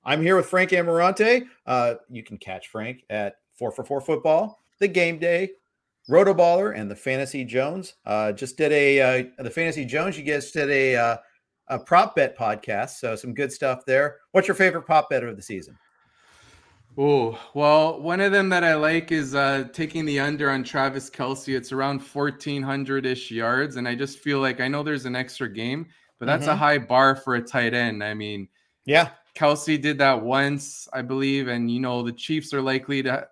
[0.03, 1.43] I'm here with Frank Ammirante.
[1.67, 5.51] Uh, you can catch Frank at 4 for 4 football the game day,
[6.09, 7.95] Rotoballer, and the Fantasy Jones.
[8.05, 10.17] Uh, just did a uh, the Fantasy Jones.
[10.17, 11.17] You guys did a uh,
[11.69, 14.17] a prop bet podcast, so some good stuff there.
[14.31, 15.77] What's your favorite prop bet of the season?
[16.97, 21.09] Oh well, one of them that I like is uh, taking the under on Travis
[21.09, 21.55] Kelce.
[21.55, 25.15] It's around fourteen hundred ish yards, and I just feel like I know there's an
[25.15, 25.87] extra game,
[26.19, 26.51] but that's mm-hmm.
[26.51, 28.03] a high bar for a tight end.
[28.03, 28.49] I mean,
[28.85, 33.27] yeah, Kelce did that once, I believe, and you know the Chiefs are likely to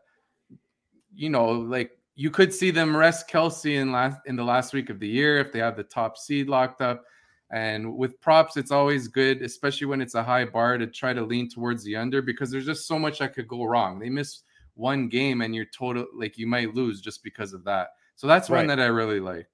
[1.14, 4.90] you know, like you could see them rest Kelce in last in the last week
[4.90, 7.04] of the year if they have the top seed locked up.
[7.52, 11.22] And with props, it's always good, especially when it's a high bar, to try to
[11.22, 14.00] lean towards the under because there's just so much that could go wrong.
[14.00, 14.44] They miss
[14.76, 17.90] one game and you're total like you might lose just because of that.
[18.16, 18.60] So that's right.
[18.60, 19.48] one that I really like.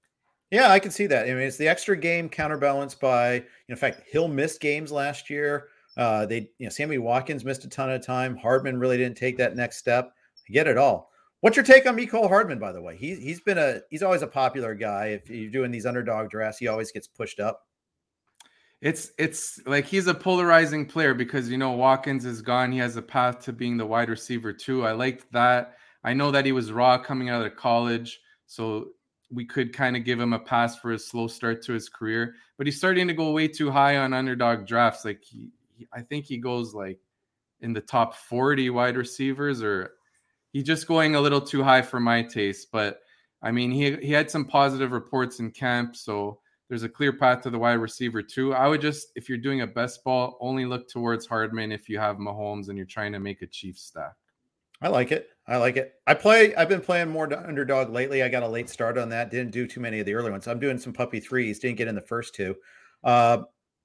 [0.51, 1.27] Yeah, I can see that.
[1.27, 4.91] I mean, it's the extra game counterbalanced by, you know, in fact, Hill missed games
[4.91, 5.67] last year.
[5.97, 8.37] Uh, they, you know, Sammy Watkins missed a ton of time.
[8.37, 10.13] Hardman really didn't take that next step.
[10.47, 11.09] I get it all.
[11.41, 12.97] What's your take on Mecole Hardman, by the way?
[12.97, 15.07] He's he's been a he's always a popular guy.
[15.07, 17.67] If you're doing these underdog drafts, he always gets pushed up.
[18.81, 22.71] It's it's like he's a polarizing player because you know Watkins is gone.
[22.71, 24.85] He has a path to being the wide receiver too.
[24.85, 25.75] I liked that.
[26.03, 28.89] I know that he was raw coming out of college, so
[29.31, 32.35] we could kind of give him a pass for a slow start to his career.
[32.57, 35.05] But he's starting to go way too high on underdog drafts.
[35.05, 36.99] Like he, he I think he goes like
[37.61, 39.93] in the top 40 wide receivers, or
[40.53, 42.69] he's just going a little too high for my taste.
[42.71, 42.99] But
[43.41, 47.41] I mean, he he had some positive reports in camp, so there's a clear path
[47.41, 48.53] to the wide receiver too.
[48.53, 51.97] I would just, if you're doing a best ball, only look towards Hardman if you
[51.97, 54.13] have Mahomes and you're trying to make a Chiefs stack.
[54.81, 55.29] I like it.
[55.47, 55.93] I like it.
[56.05, 56.53] I play.
[56.55, 58.21] I've been playing more underdog lately.
[58.21, 59.31] I got a late start on that.
[59.31, 60.47] Didn't do too many of the early ones.
[60.47, 61.59] I'm doing some puppy threes.
[61.59, 62.55] Didn't get in the first two.
[63.03, 63.43] Uh,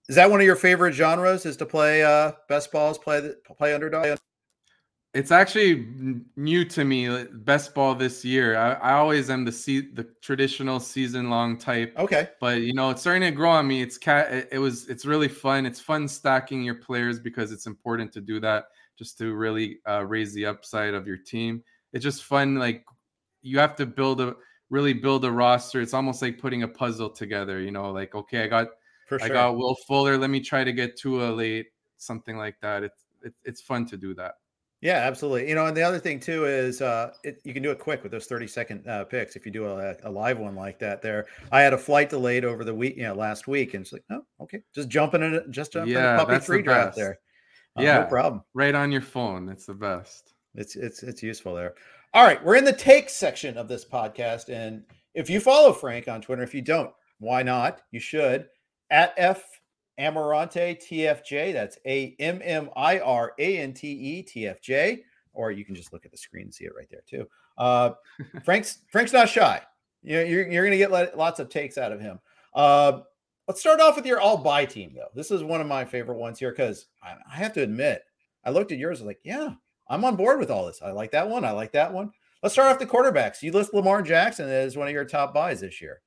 [0.09, 1.47] is that one of your favorite genres?
[1.47, 2.99] Is to play uh, best balls?
[2.99, 4.19] Play play underdog?
[5.15, 5.87] It's actually
[6.37, 7.25] new to me.
[7.33, 8.57] Best ball this year.
[8.57, 11.95] I, I always am the se- the traditional season long type.
[11.99, 13.83] Okay, but you know it's starting to grow on me.
[13.83, 14.33] It's cat.
[14.33, 14.89] It, it was.
[14.89, 15.67] It's really fun.
[15.67, 18.67] It's fun stacking your players because it's important to do that
[18.99, 21.63] just to really uh, raise the upside of your team.
[21.93, 22.55] It's just fun.
[22.55, 22.87] Like
[23.43, 24.35] you have to build a
[24.71, 25.83] really build a roster.
[25.83, 27.61] It's almost like putting a puzzle together.
[27.61, 28.69] You know, like okay, I got
[29.11, 29.19] sure.
[29.23, 30.17] I got Will Fuller.
[30.17, 31.67] Let me try to get Tua late,
[31.99, 32.83] something like that.
[32.83, 34.37] It's it, it's fun to do that.
[34.83, 35.49] Yeah, absolutely.
[35.49, 38.03] You know, and the other thing too is uh, it, you can do it quick
[38.03, 39.37] with those 30 second uh, picks.
[39.37, 42.45] If you do a, a, live one like that there, I had a flight delayed
[42.45, 45.35] over the week, you know, last week and it's like, oh, okay, just jumping in
[45.35, 47.21] it, just jumping yeah, in a puppy free the draft there.
[47.79, 48.43] Uh, yeah, no problem.
[48.55, 49.49] Right on your phone.
[49.49, 50.35] It's the best.
[50.57, 51.75] It's, it's, it's useful there.
[52.13, 52.45] All right.
[52.45, 54.49] We're in the take section of this podcast.
[54.49, 54.83] And
[55.15, 56.91] if you follow Frank on Twitter, if you don't,
[57.21, 57.83] why not?
[57.93, 58.49] You should
[58.91, 59.45] at F
[59.99, 61.53] Ammirante TFJ.
[61.53, 65.01] That's A M M I R A N T E TFJ.
[65.35, 67.27] Or you can just look at the screen and see it right there too.
[67.57, 67.93] Uh,
[68.45, 69.61] Frank's Frank's not shy.
[70.03, 72.19] You're, you're, you're going to get lots of takes out of him.
[72.55, 73.01] Uh,
[73.47, 75.09] let's start off with your all buy team though.
[75.15, 78.03] This is one of my favorite ones here because I, I, have to admit,
[78.45, 78.99] I looked at yours.
[78.99, 79.51] I was like, yeah,
[79.89, 80.83] I'm on board with all this.
[80.83, 81.45] I like that one.
[81.45, 82.13] I like that one.
[82.43, 83.43] Let's start off the quarterbacks.
[83.43, 86.01] You list Lamar Jackson as one of your top buys this year.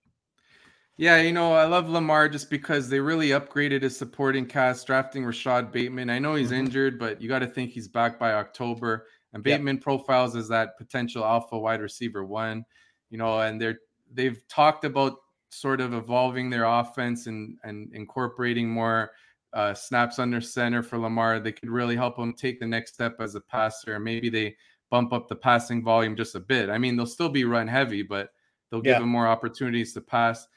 [0.98, 5.26] Yeah, you know, I love Lamar just because they really upgraded his supporting cast, drafting
[5.26, 6.10] Rashod Bateman.
[6.10, 6.68] I know he's mm-hmm.
[6.68, 9.08] injured, but you got to think he's back by October.
[9.34, 9.84] And Bateman yep.
[9.84, 12.64] profiles as that potential alpha wide receiver one,
[13.10, 13.80] you know, and they're
[14.14, 15.18] they've talked about
[15.50, 19.12] sort of evolving their offense and and incorporating more
[19.52, 21.42] uh, snaps under center for Lamar.
[21.42, 24.00] They could really help him take the next step as a passer.
[24.00, 24.56] Maybe they
[24.90, 26.70] bump up the passing volume just a bit.
[26.70, 28.30] I mean, they'll still be run heavy, but
[28.70, 29.04] they'll give yeah.
[29.04, 30.48] him more opportunities to pass.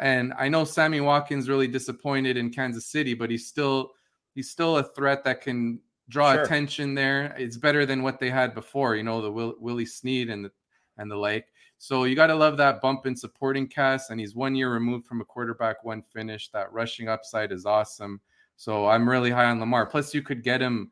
[0.00, 3.92] And I know Sammy Watkins really disappointed in Kansas City, but he's still
[4.34, 6.42] he's still a threat that can draw sure.
[6.42, 7.34] attention there.
[7.38, 10.50] It's better than what they had before, you know, the Will, Willie Snead and the
[10.96, 11.46] and the like.
[11.78, 14.10] So you got to love that bump in supporting cast.
[14.10, 16.50] And he's one year removed from a quarterback one finish.
[16.50, 18.20] That rushing upside is awesome.
[18.56, 19.86] So I'm really high on Lamar.
[19.86, 20.90] Plus, you could get him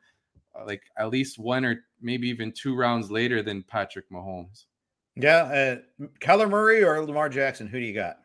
[0.58, 4.64] uh, like at least one or maybe even two rounds later than Patrick Mahomes.
[5.16, 7.66] Yeah, uh, Kyler Murray or Lamar Jackson.
[7.66, 8.18] Who do you got?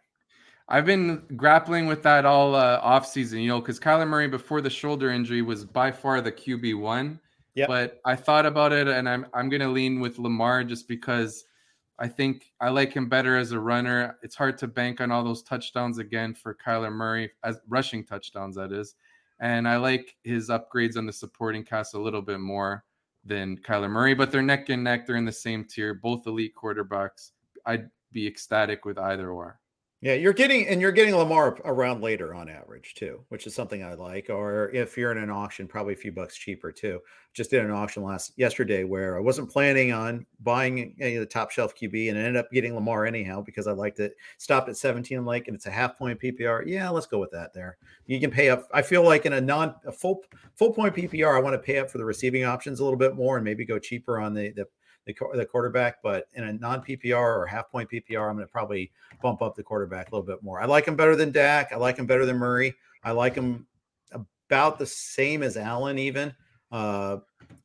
[0.69, 4.61] I've been grappling with that all uh, off season, you know, because Kyler Murray before
[4.61, 7.19] the shoulder injury was by far the QB one.
[7.55, 7.67] Yeah.
[7.67, 11.45] But I thought about it, and I'm I'm gonna lean with Lamar just because
[11.99, 14.17] I think I like him better as a runner.
[14.23, 18.55] It's hard to bank on all those touchdowns again for Kyler Murray as rushing touchdowns,
[18.55, 18.95] that is.
[19.39, 22.83] And I like his upgrades on the supporting cast a little bit more
[23.23, 25.05] than Kyler Murray, but they're neck and neck.
[25.05, 27.31] They're in the same tier, both elite quarterbacks.
[27.65, 29.59] I'd be ecstatic with either or.
[30.03, 33.85] Yeah, you're getting and you're getting Lamar around later on average too, which is something
[33.85, 34.29] I like.
[34.29, 36.99] Or if you're in an auction, probably a few bucks cheaper too.
[37.33, 41.25] Just did an auction last yesterday where I wasn't planning on buying any of the
[41.25, 44.17] top shelf QB and ended up getting Lamar anyhow because I liked it.
[44.39, 46.63] Stopped at 17, like, and it's a half point PPR.
[46.67, 47.77] Yeah, let's go with that there.
[48.05, 48.67] You can pay up.
[48.73, 51.79] I feel like in a non a full full point PPR, I want to pay
[51.79, 54.49] up for the receiving options a little bit more and maybe go cheaper on the
[54.51, 54.67] the
[55.05, 58.51] the, the quarterback, but in a non PPR or half point PPR, I'm going to
[58.51, 60.61] probably bump up the quarterback a little bit more.
[60.61, 61.71] I like him better than Dak.
[61.71, 62.73] I like him better than Murray.
[63.03, 63.67] I like him
[64.11, 66.33] about the same as Allen, even.
[66.71, 67.17] Uh,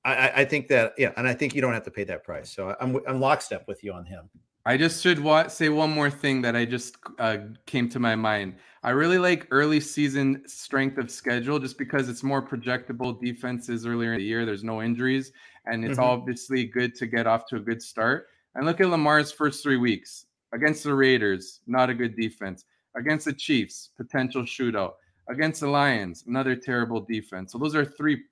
[0.05, 2.51] I, I, think that, yeah, and I think you don't have to pay that price.
[2.51, 4.29] So I'm, I'm lockstep with you on him.
[4.66, 8.14] I just should wa- say one more thing that I just uh, came to my
[8.14, 8.57] mind.
[8.83, 14.12] I really like early season strength of schedule just because it's more projectable defenses earlier
[14.12, 14.44] in the year.
[14.44, 15.33] There's no injuries,
[15.70, 16.02] and it's mm-hmm.
[16.04, 18.26] obviously good to get off to a good start.
[18.54, 22.64] And look at Lamar's first three weeks against the Raiders, not a good defense.
[22.96, 24.92] Against the Chiefs, potential shootout.
[25.28, 27.52] Against the Lions, another terrible defense.
[27.52, 28.22] So those are three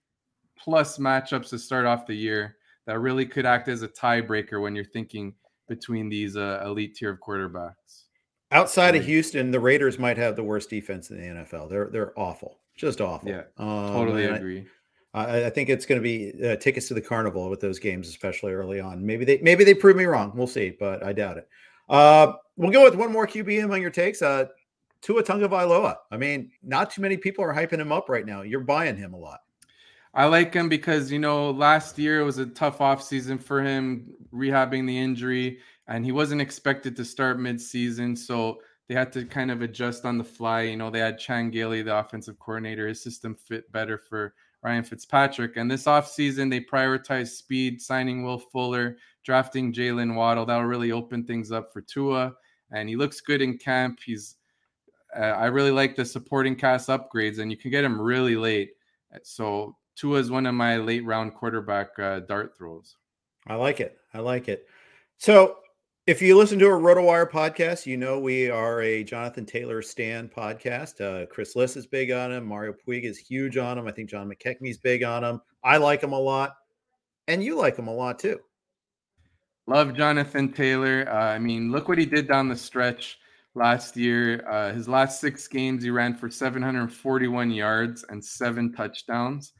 [0.58, 4.74] plus matchups to start off the year that really could act as a tiebreaker when
[4.74, 5.34] you're thinking
[5.68, 8.04] between these uh, elite tier of quarterbacks.
[8.52, 11.68] Outside of Houston, the Raiders might have the worst defense in the NFL.
[11.68, 13.28] They're they're awful, just awful.
[13.28, 14.60] Yeah, um, totally agree.
[14.60, 14.66] I,
[15.14, 18.52] I, think it's going to be uh, tickets to the carnival with those games, especially
[18.52, 19.04] early on.
[19.04, 20.32] Maybe they maybe they prove me wrong.
[20.34, 21.48] We'll see, but I doubt it.
[21.88, 24.20] Uh, we'll go with one more QB among your takes.
[24.20, 24.46] Uh,
[25.00, 25.96] Tua Tagovailoa.
[26.10, 28.42] I mean, not too many people are hyping him up right now.
[28.42, 29.40] You're buying him a lot.
[30.12, 34.86] I like him because you know last year was a tough offseason for him, rehabbing
[34.86, 39.62] the injury and he wasn't expected to start mid-season, so they had to kind of
[39.62, 40.62] adjust on the fly.
[40.62, 42.88] You know, they had Chan Gailey, the offensive coordinator.
[42.88, 44.34] His system fit better for
[44.66, 45.56] Ryan Fitzpatrick.
[45.56, 50.44] And this offseason, they prioritized speed, signing Will Fuller, drafting Jaylen Waddle.
[50.44, 52.34] That'll really open things up for Tua.
[52.72, 54.00] And he looks good in camp.
[54.04, 54.34] He's,
[55.16, 58.72] uh, I really like the supporting cast upgrades, and you can get him really late.
[59.22, 62.96] So Tua is one of my late round quarterback uh, dart throws.
[63.46, 63.98] I like it.
[64.14, 64.66] I like it.
[65.18, 65.58] So
[66.06, 70.28] if you listen to a RotoWire podcast, you know we are a Jonathan Taylor Stan
[70.28, 71.00] podcast.
[71.00, 72.46] Uh, Chris Liss is big on him.
[72.46, 73.88] Mario Puig is huge on him.
[73.88, 75.40] I think John is big on him.
[75.64, 76.54] I like him a lot,
[77.26, 78.38] and you like him a lot too.
[79.66, 81.08] Love Jonathan Taylor.
[81.10, 83.18] Uh, I mean, look what he did down the stretch
[83.56, 84.48] last year.
[84.48, 89.54] Uh, his last six games, he ran for 741 yards and seven touchdowns.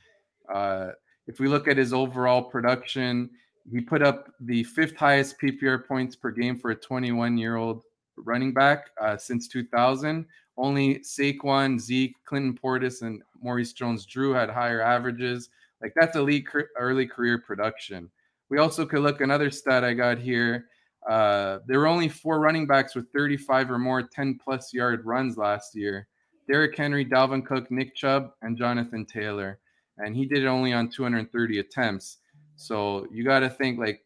[0.55, 0.91] Uh,
[1.27, 3.31] if we look at his overall production,
[3.71, 7.83] he put up the fifth highest PPR points per game for a 21 year old
[8.17, 10.27] running back uh, since 2000.
[10.57, 15.51] Only Saquon, Zeke, Clinton Portis, and Maurice Jones Drew had higher averages.
[15.83, 16.47] Like that's elite
[16.79, 18.11] early career production.
[18.49, 20.67] We also could look another stat I got here.
[21.09, 25.37] Uh, there were only four running backs with 35 or more 10 plus yard runs
[25.37, 26.09] last year.
[26.49, 29.59] Derrick Henry, Dalvin Cook, Nick Chubb, and Jonathan Taylor.
[29.99, 32.19] And he did it only on 230 attempts.
[32.57, 34.03] So you got to think like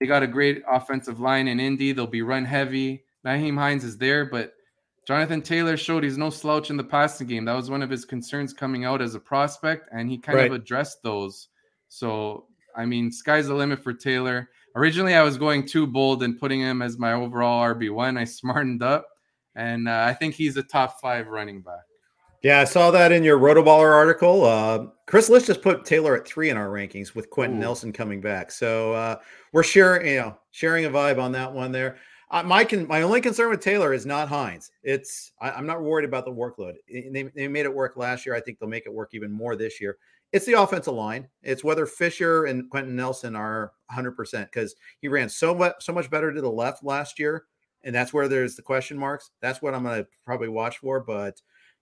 [0.00, 1.92] they got a great offensive line in Indy.
[1.92, 3.04] They'll be run heavy.
[3.26, 4.54] Nyheim Hines is there, but
[5.06, 7.44] Jonathan Taylor showed he's no slouch in the passing game.
[7.44, 10.46] That was one of his concerns coming out as a prospect, and he kind right.
[10.46, 11.48] of addressed those.
[11.88, 14.50] So, I mean, sky's the limit for Taylor.
[14.76, 18.18] Originally, I was going too bold and putting him as my overall RB1.
[18.18, 19.06] I smartened up,
[19.56, 21.87] and uh, I think he's a top five running back.
[22.42, 24.44] Yeah, I saw that in your Rotoballer article.
[24.44, 27.62] Uh, Chris Liss just put Taylor at three in our rankings with Quenton Ooh.
[27.62, 28.52] Nelson coming back.
[28.52, 29.16] So uh,
[29.52, 31.96] we're sharing, you know, sharing a vibe on that one there.
[32.30, 34.70] Uh, my con- my only concern with Taylor is not Hines.
[34.82, 36.74] It's I, am not worried about the workload.
[36.88, 38.34] They, they made it work last year.
[38.34, 39.96] I think they'll make it work even more this year.
[40.30, 41.26] It's the offensive line.
[41.42, 45.92] It's whether Fisher and Quenton Nelson are 100 percent because he ran so much so
[45.92, 47.46] much better to the left last year,
[47.82, 49.30] and that's where there's the question marks.
[49.40, 51.40] That's what I'm going to probably watch for, but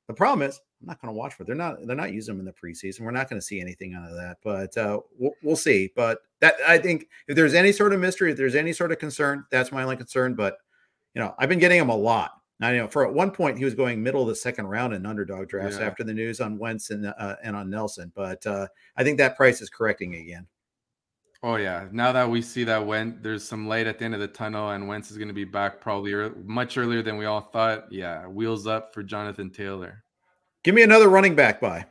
[0.09, 1.43] the problem is, I'm not going to watch for.
[1.43, 1.47] It.
[1.47, 1.85] They're not.
[1.85, 3.01] They're not using them in the preseason.
[3.01, 4.39] We're not going to see anything out of that.
[4.43, 5.91] But uh, we'll, we'll, see.
[5.97, 8.99] But that I think if there's any sort of mystery, if there's any sort of
[8.99, 10.35] concern, that's my only concern.
[10.35, 10.59] But
[11.15, 12.33] you know, I've been getting him a lot.
[12.61, 15.05] I know for at one point he was going middle of the second round in
[15.05, 15.87] underdog drafts yeah.
[15.87, 18.13] after the news on Wentz and uh, and on Nelson.
[18.15, 20.47] But uh, I think that price is correcting again.
[21.43, 24.21] Oh yeah, now that we see that Wentz, there's some light at the end of
[24.21, 27.41] the tunnel, and Wentz is going to be back probably much earlier than we all
[27.41, 27.93] thought.
[27.93, 30.03] Yeah, wheels up for Jonathan Taylor.
[30.65, 31.87] Give me another running back by.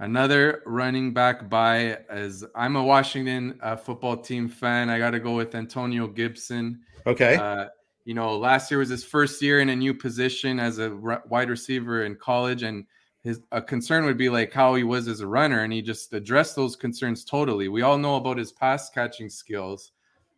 [0.00, 4.90] Another running back by as I'm a Washington uh, football team fan.
[4.90, 6.82] I got to go with Antonio Gibson.
[7.06, 7.36] Okay.
[7.36, 7.66] Uh,
[8.04, 11.22] you know, last year was his first year in a new position as a r-
[11.28, 12.84] wide receiver in college, and
[13.24, 16.12] his a concern would be like how he was as a runner, and he just
[16.12, 17.68] addressed those concerns totally.
[17.68, 19.92] We all know about his pass catching skills,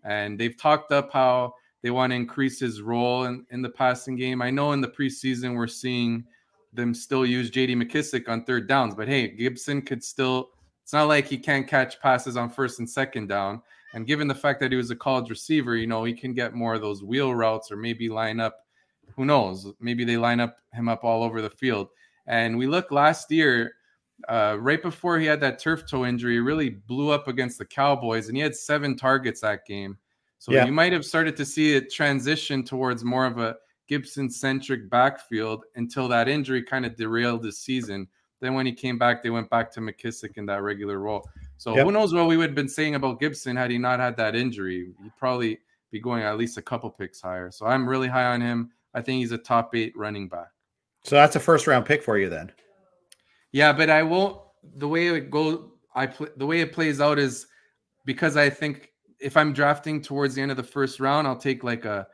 [0.05, 4.17] and they've talked up how they want to increase his role in, in the passing
[4.17, 4.43] game.
[4.43, 6.25] I know in the preseason we're seeing
[6.73, 8.95] them still use JD McKissic on third downs.
[8.95, 10.51] But hey, Gibson could still,
[10.83, 13.63] it's not like he can't catch passes on first and second down.
[13.93, 16.55] And given the fact that he was a college receiver, you know, he can get
[16.55, 18.67] more of those wheel routes or maybe line up,
[19.17, 21.89] who knows, maybe they line up him up all over the field.
[22.31, 23.75] And we look last year,
[24.29, 28.29] uh, right before he had that turf toe injury, really blew up against the Cowboys
[28.29, 29.99] and he had seven targets that game.
[30.39, 30.65] So yeah.
[30.65, 33.57] you might have started to see it transition towards more of a
[33.89, 38.07] Gibson centric backfield until that injury kind of derailed the season.
[38.39, 41.29] Then when he came back, they went back to McKissic in that regular role.
[41.57, 41.85] So yep.
[41.85, 44.37] who knows what we would have been saying about Gibson had he not had that
[44.37, 44.93] injury?
[45.03, 45.59] He'd probably
[45.91, 47.51] be going at least a couple picks higher.
[47.51, 48.71] So I'm really high on him.
[48.95, 50.51] I think he's a top eight running back.
[51.05, 52.53] So that's a first round pick for you then.
[53.53, 54.41] Yeah, but I won't.
[54.77, 57.47] The way it go, I pl- the way it plays out is
[58.05, 61.65] because I think if I'm drafting towards the end of the first round, I'll take
[61.65, 62.07] like a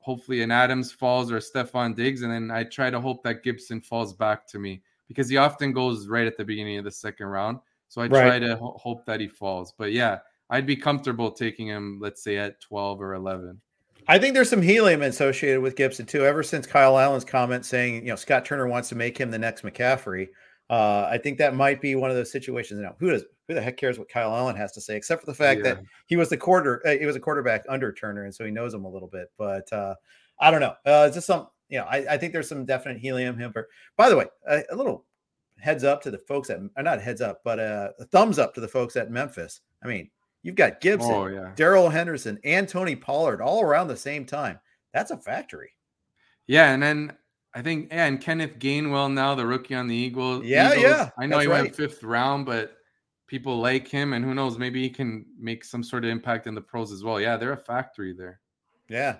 [0.00, 3.42] hopefully an Adams falls or a Stefon Diggs, and then I try to hope that
[3.42, 6.90] Gibson falls back to me because he often goes right at the beginning of the
[6.90, 7.58] second round.
[7.88, 8.26] So I right.
[8.26, 9.72] try to ho- hope that he falls.
[9.76, 10.18] But yeah,
[10.50, 13.60] I'd be comfortable taking him, let's say at 12 or 11.
[14.08, 16.24] I think there's some helium associated with Gibson too.
[16.24, 19.38] Ever since Kyle Allen's comment saying, you know, Scott Turner wants to make him the
[19.38, 20.28] next McCaffrey,
[20.70, 22.80] uh, I think that might be one of those situations.
[22.80, 25.26] Now, who does who the heck cares what Kyle Allen has to say, except for
[25.26, 25.74] the fact yeah.
[25.74, 28.50] that he was the quarter, uh, he was a quarterback under Turner, and so he
[28.50, 29.30] knows him a little bit.
[29.38, 29.94] But uh,
[30.40, 30.74] I don't know.
[30.86, 33.52] Uh, it's just some, you know, I, I think there's some definite helium here.
[33.96, 35.06] By the way, a, a, little
[35.58, 38.54] heads up to the folks at, uh, not heads up, but uh, a thumbs up
[38.54, 39.60] to the folks at Memphis.
[39.82, 40.10] I mean,
[40.48, 41.52] you've got Gibson, oh, yeah.
[41.56, 44.58] Darrell Henderson, and Tony Pollard all around the same time.
[44.94, 45.72] That's a factory.
[46.46, 47.12] Yeah, and then
[47.54, 50.46] I think, yeah, and Kenneth Gainwell now, the rookie on the Eagles.
[50.46, 50.84] Yeah, Eagles.
[50.84, 51.10] yeah.
[51.18, 51.64] I know he right.
[51.64, 52.78] went fifth round, but
[53.26, 56.54] people like him, and who knows, maybe he can make some sort of impact in
[56.54, 57.20] the pros as well.
[57.20, 58.40] Yeah, they're a factory there.
[58.88, 59.16] Yeah,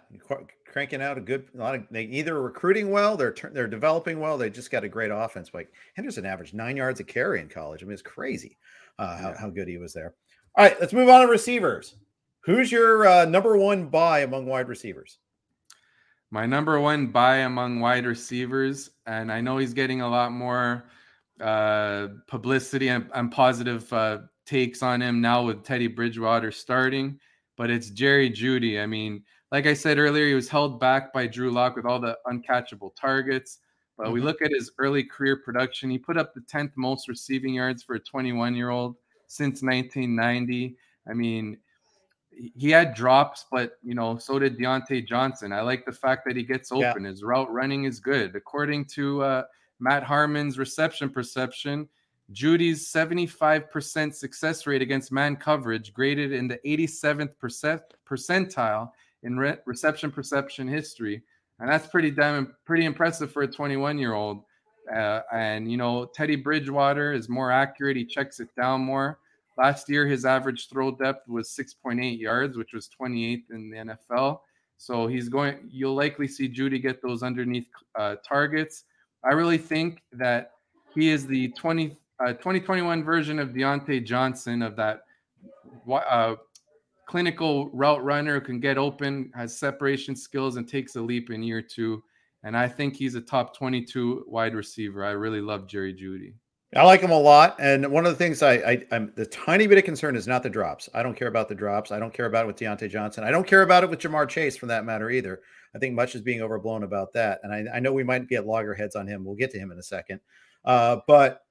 [0.64, 4.39] cranking out a good a lot of they either recruiting well, they're they're developing well,
[4.39, 5.51] they just got a great offense.
[5.53, 7.83] Like Henderson averaged nine yards a carry in college.
[7.83, 8.57] I mean, it's crazy
[8.99, 10.14] uh, how, how good he was there.
[10.59, 11.94] All right, let's move on to receivers.
[12.40, 15.18] Who's your uh, number one buy among wide receivers?
[16.32, 20.90] My number one buy among wide receivers, and I know he's getting a lot more
[21.40, 27.20] uh, publicity and, and positive uh, takes on him now with Teddy Bridgewater starting,
[27.56, 28.82] but it's Jerry Jeudy.
[28.82, 32.00] I mean, like I said earlier, he was held back by Drew Lock with all
[32.00, 33.59] the uncatchable targets.
[33.96, 34.14] But mm-hmm.
[34.14, 35.88] we look at his early career production.
[35.88, 38.96] He put up the 10th most receiving yards for a 21 year old
[39.29, 40.76] since 1990.
[41.09, 41.59] I mean,
[42.57, 45.53] he had drops, but you know, so did Diontae Johnson.
[45.53, 47.05] I like the fact that he gets open.
[47.05, 47.11] Yeah.
[47.11, 48.35] His route running is good.
[48.35, 49.43] According to uh,
[49.81, 51.89] Matt Harmon's reception perception,
[52.33, 57.31] Jeudy's 75% success rate against man coverage, graded in the 87th
[58.07, 58.91] percentile
[59.22, 61.22] in re- reception perception history,
[61.59, 64.43] and that's pretty damn pretty impressive for a 21 year old.
[64.95, 67.97] Uh, and you know, Teddy Bridgewater is more accurate.
[67.97, 69.18] He checks it down more.
[69.57, 74.41] Last year, his average throw depth was 6.8 yards, which was 28th in the NFL.
[74.76, 75.68] So he's going.
[75.68, 77.66] You'll likely see Jeudy get those underneath
[77.99, 78.84] uh, targets.
[79.24, 80.53] I really think that
[80.95, 85.03] he is the 20, uh, 2021 version of Diontae Johnson of that
[85.93, 86.36] uh,
[87.07, 91.43] clinical route runner who can get open, has separation skills, and takes a leap in
[91.43, 92.03] year two.
[92.49, 95.05] And I think he's a top 22 wide receiver.
[95.05, 96.32] I really love Jerry Jeudy.
[96.74, 97.57] I like him a lot.
[97.61, 100.42] And one of the things I, I am the tiny bit of concern is not
[100.42, 100.88] the drops.
[100.94, 101.92] I don't care about the drops.
[101.92, 103.22] I don't care about it with Diontae Johnson.
[103.22, 105.42] I don't care about it with Ja'Marr Chase for that matter either.
[105.76, 107.40] I think much is being overblown about that.
[107.42, 109.26] And I, I know we might get loggerheads on him.
[109.26, 110.20] We'll get to him in a second.
[110.64, 111.42] Uh, but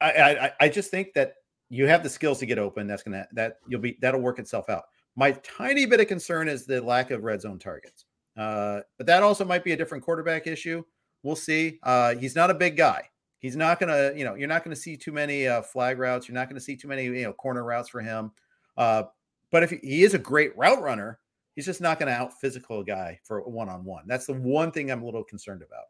[0.00, 1.34] I, I, I just think that
[1.68, 2.86] you have the skills to get open.
[2.86, 4.84] That's gonna that you'll be that'll work itself out.
[5.14, 8.06] My tiny bit of concern is the lack of red zone targets.
[8.38, 10.82] Uh, but that also might be a different quarterback issue.
[11.22, 11.80] We'll see.
[11.82, 13.02] Uh, he's not a big guy.
[13.40, 15.98] He's not going to, you know, you're not going to see too many uh, flag
[15.98, 16.28] routes.
[16.28, 18.30] You're not going to see too many, you know, corner routes for him.
[18.76, 19.04] Uh,
[19.50, 21.18] but if he, he is a great route runner,
[21.54, 24.04] he's just not going to out physical a guy for one on one.
[24.06, 25.86] That's the one thing I'm a little concerned about.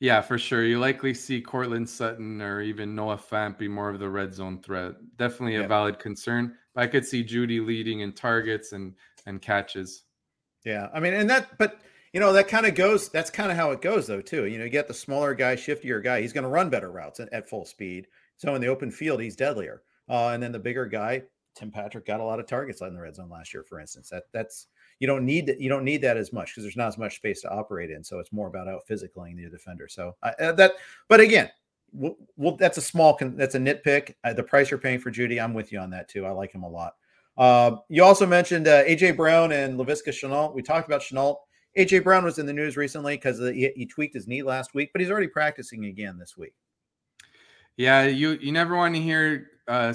[0.00, 0.64] Yeah, for sure.
[0.64, 4.62] You likely see Courtland Sutton or even Noah Fant be more of the red zone
[4.62, 4.94] threat.
[5.18, 5.66] Definitely a yeah.
[5.66, 6.56] valid concern.
[6.74, 8.94] But I could see Jeudy leading in targets and
[9.26, 10.04] and catches.
[10.64, 11.80] Yeah, I mean, and that, but
[12.12, 13.08] you know, that kind of goes.
[13.08, 14.46] That's kind of how it goes, though, too.
[14.46, 16.20] You know, you get the smaller guy, shiftier guy.
[16.20, 18.08] He's going to run better routes at, at, full speed.
[18.36, 19.82] So in the open field, he's deadlier.
[20.08, 21.22] Uh, and then the bigger guy,
[21.54, 24.10] Tim Patrick, got a lot of targets in the red zone last year, for instance.
[24.10, 24.66] That that's
[24.98, 25.60] you don't need that.
[25.60, 28.02] You don't need that as much because there's not as much space to operate in.
[28.02, 29.86] So it's more about out physicaling the defender.
[29.88, 30.72] So uh, that,
[31.08, 31.50] but again,
[31.92, 34.14] well, that's a small, that's a nitpick.
[34.24, 36.26] Uh, the price you're paying for Jeudy, I'm with you on that too.
[36.26, 36.94] I like him a lot.
[37.36, 40.54] Uh, you also mentioned uh, AJ Brown and Laviska Shenault.
[40.54, 41.36] We talked about Shenault.
[41.78, 44.90] AJ Brown was in the news recently because he, he, tweaked his knee last week,
[44.92, 46.52] but he's already practicing again this week.
[47.76, 49.94] Yeah, you you never want to hear uh,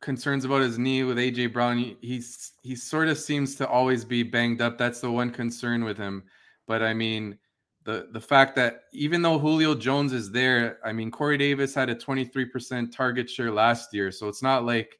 [0.00, 1.76] concerns about his knee with AJ Brown.
[1.76, 4.78] He, he's he sort of seems to always be banged up.
[4.78, 6.22] That's the one concern with him.
[6.66, 7.36] But I mean,
[7.84, 11.90] the the fact that even though Julio Jones is there, I mean, Corey Davis had
[11.90, 14.98] a 23% target share last year, so it's not like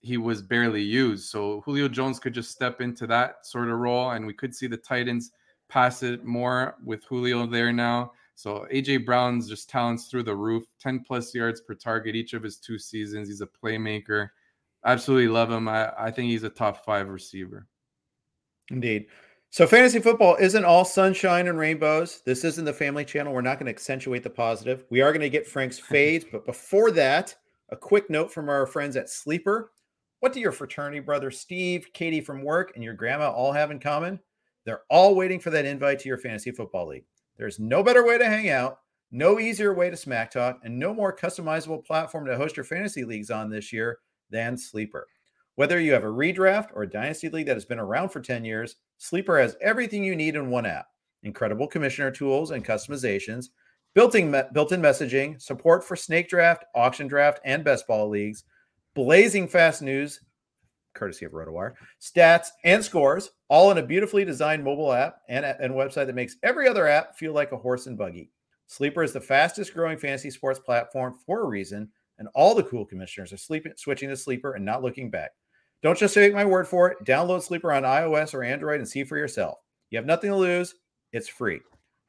[0.00, 1.28] he was barely used.
[1.28, 4.66] So Julio Jones could just step into that sort of role, and we could see
[4.66, 5.32] the Titans
[5.68, 8.12] pass it more with Julio there now.
[8.34, 12.42] So AJ Brown's just talents through the roof, 10 plus yards per target each of
[12.42, 13.28] his two seasons.
[13.28, 14.28] He's a playmaker.
[14.84, 15.68] Absolutely love him.
[15.68, 17.66] I, I think he's a top five receiver.
[18.70, 19.06] Indeed.
[19.50, 22.22] So fantasy football isn't all sunshine and rainbows.
[22.24, 23.32] This isn't the family channel.
[23.32, 24.84] We're not going to accentuate the positive.
[24.90, 27.34] We are going to get Frank's fades, but before that,
[27.70, 29.72] a quick note from our friends at Sleeper.
[30.20, 33.78] What do your fraternity brother Steve, Katie from work, and your grandma all have in
[33.78, 34.18] common?
[34.64, 37.04] They're all waiting for that invite to your fantasy football league.
[37.36, 38.80] There's no better way to hang out,
[39.12, 43.04] no easier way to smack talk, and no more customizable platform to host your fantasy
[43.04, 45.06] leagues on this year than Sleeper.
[45.54, 48.44] Whether you have a redraft or a dynasty league that has been around for 10
[48.44, 50.86] years, Sleeper has everything you need in one app
[51.24, 53.46] incredible commissioner tools and customizations,
[53.94, 58.44] built-in, built-in messaging, support for snake draft, auction draft, and best ball leagues,
[58.98, 60.18] blazing fast news,
[60.92, 65.72] courtesy of RotoWire, stats and scores, all in a beautifully designed mobile app and, and
[65.72, 68.32] website that makes every other app feel like a horse and buggy.
[68.66, 71.88] Sleeper is the fastest growing fantasy sports platform for a reason,
[72.18, 75.30] and all the cool commissioners are sleeping, switching to Sleeper and not looking back.
[75.80, 76.98] Don't just take my word for it.
[77.04, 79.58] Download Sleeper on iOS or Android and see for yourself.
[79.90, 80.74] You have nothing to lose.
[81.12, 81.60] It's free.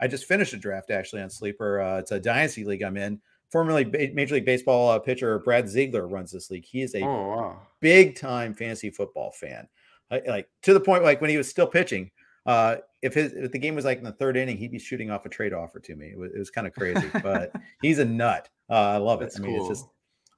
[0.01, 1.81] I just finished a draft actually on Sleeper.
[1.81, 3.21] Uh, it's a dynasty league I'm in.
[3.49, 6.65] Formerly Major League Baseball uh, pitcher Brad Ziegler runs this league.
[6.65, 7.61] He is a oh, wow.
[7.79, 9.67] big time fantasy football fan.
[10.11, 12.11] I, like to the point like when he was still pitching,
[12.45, 15.09] uh, if his if the game was like in the third inning, he'd be shooting
[15.09, 16.07] off a trade offer to me.
[16.07, 18.49] It was, it was kind of crazy, but he's a nut.
[18.69, 19.25] Uh, I love it.
[19.25, 19.69] That's I mean, cool.
[19.69, 19.89] it's just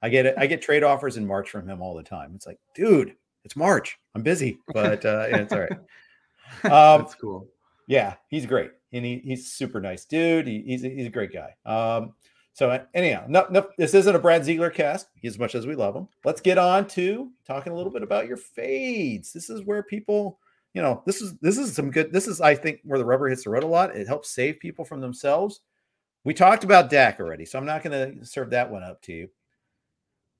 [0.02, 0.34] I get it.
[0.36, 2.32] I get trade offers in March from him all the time.
[2.34, 3.98] It's like, dude, it's March.
[4.14, 5.72] I'm busy, but uh, yeah, it's all right.
[6.64, 7.48] Um, That's cool.
[7.88, 10.46] Yeah, he's great, and he, he's super nice dude.
[10.46, 11.54] He, he's a, he's a great guy.
[11.64, 12.12] Um,
[12.54, 15.74] so uh, anyhow, no, no, this isn't a Brad Ziegler cast, as much as we
[15.74, 16.08] love him.
[16.24, 19.32] Let's get on to talking a little bit about your fades.
[19.32, 20.38] This is where people,
[20.74, 22.12] you know, this is this is some good.
[22.12, 23.96] This is I think where the rubber hits the road a lot.
[23.96, 25.60] It helps save people from themselves.
[26.24, 29.12] We talked about Dak already, so I'm not going to serve that one up to
[29.12, 29.28] you.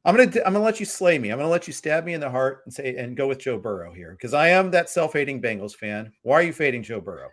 [0.05, 1.31] I'm gonna I'm gonna let you slay me.
[1.31, 3.57] I'm gonna let you stab me in the heart and say and go with Joe
[3.59, 6.13] Burrow here because I am that self-hating Bengals fan.
[6.23, 7.29] Why are you fading Joe Burrow?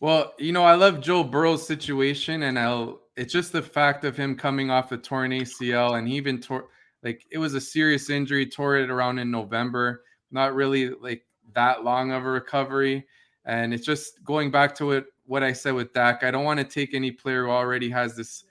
[0.00, 4.16] Well, you know I love Joe Burrow's situation, and I'll it's just the fact of
[4.16, 6.68] him coming off the torn ACL, and he even tore
[7.02, 10.04] like it was a serious injury, tore it around in November.
[10.30, 13.06] Not really like that long of a recovery,
[13.44, 16.22] and it's just going back to it what I said with Dak.
[16.22, 18.44] I don't want to take any player who already has this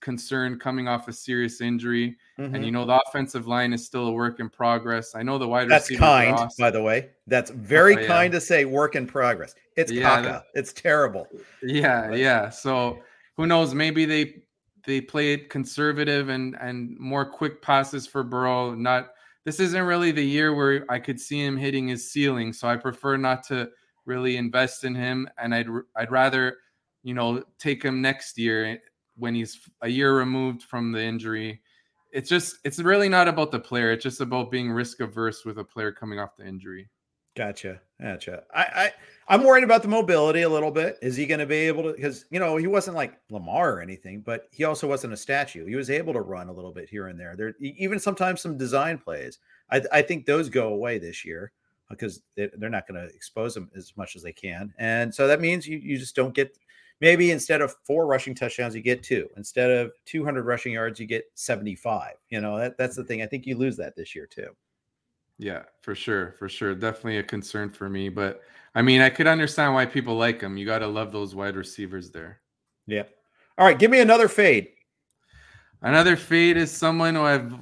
[0.00, 2.16] concern coming off a serious injury.
[2.38, 2.54] Mm-hmm.
[2.54, 5.14] And you know, the offensive line is still a work in progress.
[5.14, 6.62] I know the wide receiver That's kind, awesome.
[6.62, 7.10] by the way.
[7.26, 8.06] That's very oh, yeah.
[8.06, 9.54] kind to say work in progress.
[9.76, 11.26] It's yeah, that, it's terrible.
[11.62, 12.50] Yeah, but, yeah.
[12.50, 13.00] So
[13.40, 13.72] who knows?
[13.74, 14.34] Maybe they
[14.84, 18.74] they play it conservative and and more quick passes for Burrow.
[18.74, 19.12] Not
[19.46, 22.52] this isn't really the year where I could see him hitting his ceiling.
[22.52, 23.70] So I prefer not to
[24.04, 26.58] really invest in him, and I'd I'd rather
[27.02, 28.76] you know take him next year eh,
[29.16, 31.62] when he's a year removed from the injury.
[32.12, 33.90] It's just it's really not about the player.
[33.90, 36.90] It's just about being risk averse with a player coming off the injury.
[37.40, 37.80] Gotcha.
[37.98, 38.42] Gotcha.
[38.54, 38.92] I, I
[39.28, 40.98] I'm worried about the mobility a little bit.
[41.00, 41.94] Is he going to be able to?
[41.94, 45.64] Because you know he wasn't like Lamar or anything, but he also wasn't a statue.
[45.64, 47.36] He was able to run a little bit here and there.
[47.36, 49.38] There even sometimes some design plays.
[49.70, 51.52] I, I think those go away this year
[51.90, 55.14] uh, because they, they're not going to expose them as much as they can, and
[55.14, 56.58] so that means you you just don't get
[57.00, 59.30] maybe instead of four rushing touchdowns, you get two.
[59.38, 62.16] Instead of 200 rushing yards, you get 75.
[62.28, 63.22] You know, that, that's the thing.
[63.22, 64.54] I think you lose that this year too.
[65.40, 66.34] Yeah, for sure.
[66.38, 66.74] For sure.
[66.74, 68.10] Definitely a concern for me.
[68.10, 68.42] But
[68.74, 70.58] I mean, I could understand why people like him.
[70.58, 72.40] You got to love those wide receivers there.
[72.86, 73.04] Yeah.
[73.56, 73.78] All right.
[73.78, 74.68] Give me another fade.
[75.80, 77.54] Another fade is someone who I've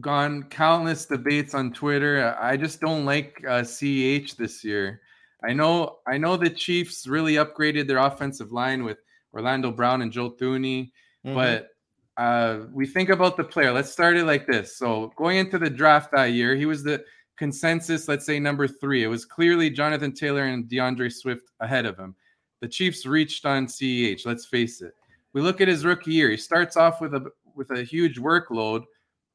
[0.00, 2.36] gone countless debates on Twitter.
[2.40, 5.00] I just don't like uh, CH this year.
[5.42, 8.98] I know I know the Chiefs really upgraded their offensive line with
[9.32, 10.92] Orlando Brown and Joe Thuney,
[11.26, 11.34] mm-hmm.
[11.34, 11.70] but
[12.16, 13.72] uh, we think about the player.
[13.72, 14.76] Let's start it like this.
[14.76, 17.04] So going into the draft that year, he was the
[17.36, 19.04] consensus, let's say number three.
[19.04, 22.14] It was clearly Jonathan Taylor and D'Andre Swift ahead of him.
[22.60, 24.24] The Chiefs reached on CEH.
[24.24, 24.94] Let's face it.
[25.32, 26.30] We look at his rookie year.
[26.30, 28.84] He starts off with a with a huge workload,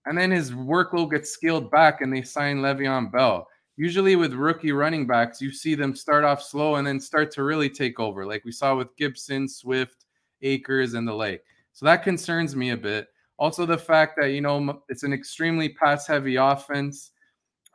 [0.06, 3.47] and then his workload gets scaled back, and they sign Le'Veon Bell
[3.80, 7.43] usually with rookie running backs, you see them start off slow and then start to
[7.43, 10.06] really take over, like we saw with Gibson, Swift,
[10.41, 11.41] Akers, and the like.
[11.72, 13.08] So that concerns me a bit.
[13.38, 17.12] Also, the fact that you know it's an extremely pass-heavy offense.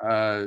[0.01, 0.47] Uh,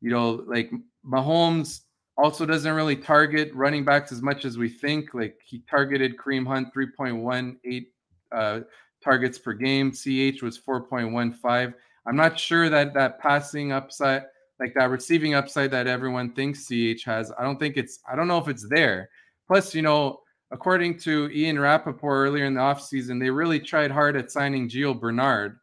[0.00, 0.70] you know, like
[1.04, 1.80] Mahomes
[2.16, 5.14] also doesn't really target running backs as much as we think.
[5.14, 7.86] Like he targeted Kareem Hunt 3.18
[8.32, 8.60] uh,
[9.02, 9.90] targets per game.
[9.90, 11.74] CH was 4.15.
[12.06, 14.24] I'm not sure that that passing upside
[14.60, 17.32] like that receiving upside that everyone thinks CH has.
[17.38, 19.08] I don't think it's, I don't know if it's there.
[19.46, 20.20] Plus, you know,
[20.50, 24.98] according to Ian Rapoport earlier in the offseason, they really tried hard at signing Gio
[24.98, 25.58] Bernard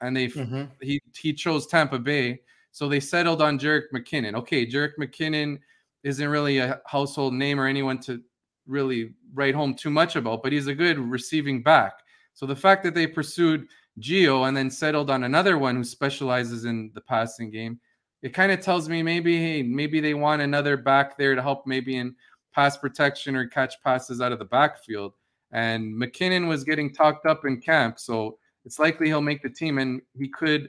[0.00, 0.64] and they mm-hmm.
[0.80, 2.40] he he chose Tampa Bay.
[2.72, 4.34] So they settled on Jerick McKinnon.
[4.34, 5.58] Okay, Jerick McKinnon
[6.02, 8.22] isn't really a household name or anyone to
[8.66, 11.92] really write home too much about, but he's a good receiving back.
[12.34, 13.66] So the fact that they pursued
[14.00, 17.80] Gio and then settled on another one who specializes in the passing game
[18.22, 21.66] it kind of tells me maybe hey, maybe they want another back there to help
[21.66, 22.14] maybe in
[22.52, 25.14] pass protection or catch passes out of the backfield.
[25.52, 29.78] And McKinnon was getting talked up in camp, so it's likely he'll make the team
[29.78, 30.68] and he could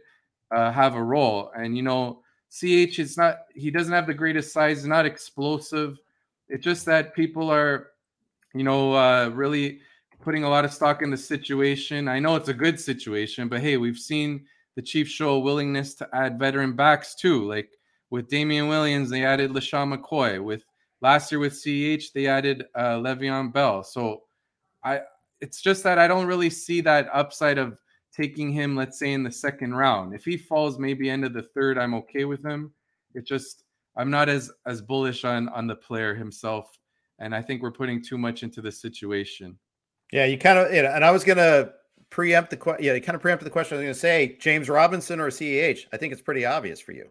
[0.51, 1.51] uh, have a role.
[1.55, 5.97] And you know, CH is not he doesn't have the greatest size, not explosive.
[6.49, 7.91] It's just that people are,
[8.53, 9.79] you know, uh, really
[10.21, 12.07] putting a lot of stock in the situation.
[12.07, 14.45] I know it's a good situation, but hey, we've seen
[14.75, 17.47] the Chiefs show a willingness to add veteran backs too.
[17.47, 17.71] Like
[18.09, 20.43] with Damien Williams, they added LeSean McCoy.
[20.43, 20.63] With
[21.01, 23.83] last year with CH, they added uh, Le'Veon Bell.
[23.83, 24.23] So
[24.83, 25.01] I,
[25.39, 27.80] it's just that I don't really see that upside of
[28.15, 30.13] taking him, let's say, in the second round.
[30.13, 32.73] If he falls maybe end of the third, I'm okay with him.
[33.13, 33.63] It just
[33.95, 36.77] I'm not as as bullish on on the player himself,
[37.19, 39.57] and I think we're putting too much into the situation.
[40.11, 41.71] Yeah, you kind of, you know, and I was gonna
[42.09, 42.85] preempt the question.
[42.85, 43.75] Yeah, you kind of preempted the question.
[43.75, 45.85] I was gonna say James Robinson or CEH.
[45.93, 47.09] I think it's pretty obvious for you.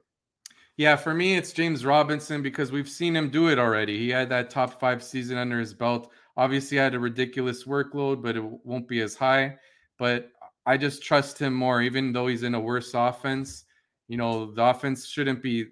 [0.77, 3.99] Yeah, for me, it's James Robinson because we've seen him do it already.
[3.99, 6.11] He had that top five season under his belt.
[6.37, 9.57] Obviously, had a ridiculous workload, but it won't be as high.
[9.99, 10.31] But
[10.67, 13.65] I just trust him more, even though he's in a worse offense.
[14.09, 15.67] You know, the offense shouldn't be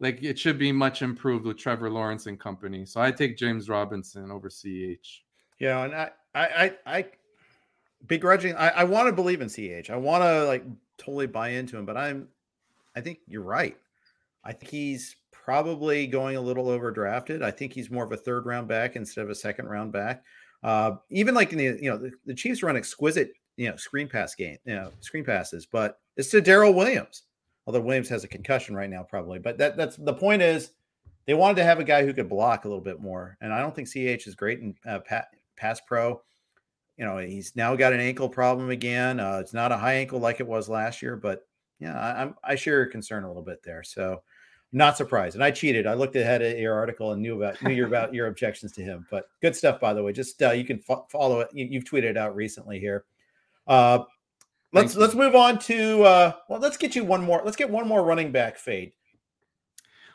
[0.00, 2.86] like it should be much improved with Trevor Lawrence and company.
[2.86, 5.24] So I take James Robinson over CH.
[5.58, 7.06] Yeah, and I, I, I, I
[8.06, 8.54] begrudging.
[8.54, 9.90] I, I want to believe in CH.
[9.90, 10.64] I want to like
[10.98, 12.28] totally buy into him, but I'm,
[12.96, 13.76] I think you're right.
[14.44, 17.42] I think he's probably going a little overdrafted.
[17.42, 20.22] I think he's more of a third round back instead of a second round back.
[20.62, 24.08] Uh, even like in the you know the, the Chiefs run exquisite you know screen
[24.08, 27.24] pass game, you know screen passes, but it's to Darrel Williams.
[27.66, 29.38] Although Williams has a concussion right now, probably.
[29.38, 30.70] But that that's the point is
[31.26, 33.60] they wanted to have a guy who could block a little bit more, and I
[33.60, 35.00] don't think CH is great in uh,
[35.56, 36.22] pass pro.
[36.96, 39.20] You know, he's now got an ankle problem again.
[39.20, 41.46] Uh, it's not a high ankle like it was last year, but
[41.80, 43.82] yeah, I, I'm I share your concern a little bit there.
[43.82, 44.22] So
[44.72, 45.34] not surprised.
[45.34, 45.86] And I cheated.
[45.86, 49.06] I looked ahead at your article and knew about knew about your objections to him.
[49.10, 50.12] But good stuff, by the way.
[50.12, 51.48] Just uh, you can fo- follow it.
[51.52, 53.04] You, have tweeted out recently here.
[53.68, 54.04] Uh,
[54.72, 57.42] let's let's move on to uh, well, let's get you one more.
[57.44, 58.92] Let's get one more running back fade.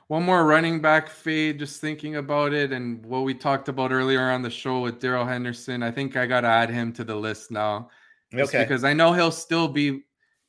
[0.07, 1.59] One more running back fade.
[1.59, 5.25] Just thinking about it and what we talked about earlier on the show with Darrell
[5.25, 5.81] Henderson.
[5.81, 7.89] I think I got to add him to the list now.
[8.33, 8.63] Okay.
[8.63, 10.01] Because I know he'll still be.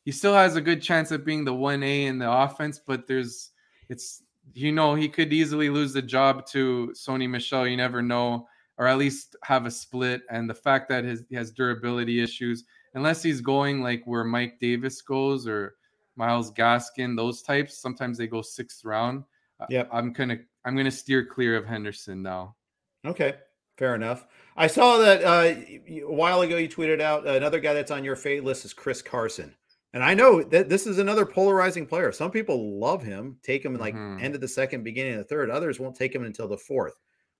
[0.04, 3.06] He still has a good chance of being the one A in the offense, but
[3.06, 3.50] there's
[3.88, 4.22] it's
[4.54, 7.66] you know he could easily lose the job to Sony Michel.
[7.66, 10.22] You never know, or at least have a split.
[10.30, 12.64] And the fact that his, he has durability issues
[12.94, 15.74] unless he's going like where Mike Davis goes or
[16.16, 17.78] Myles Gaskin, those types.
[17.78, 19.24] Sometimes they go sixth round.
[19.60, 22.56] Uh, yeah, I'm gonna I'm gonna steer clear of Henderson now.
[23.04, 23.34] Okay,
[23.76, 24.26] fair enough.
[24.56, 28.16] I saw that uh, a while ago you tweeted out another guy that's on your
[28.16, 29.54] fade list is Chris Carson.
[29.92, 32.10] And I know that this is another polarizing player.
[32.10, 34.24] Some people love him, take him like mm-hmm.
[34.24, 35.50] end of the second, beginning of the third.
[35.50, 36.94] Others won't take him until the fourth.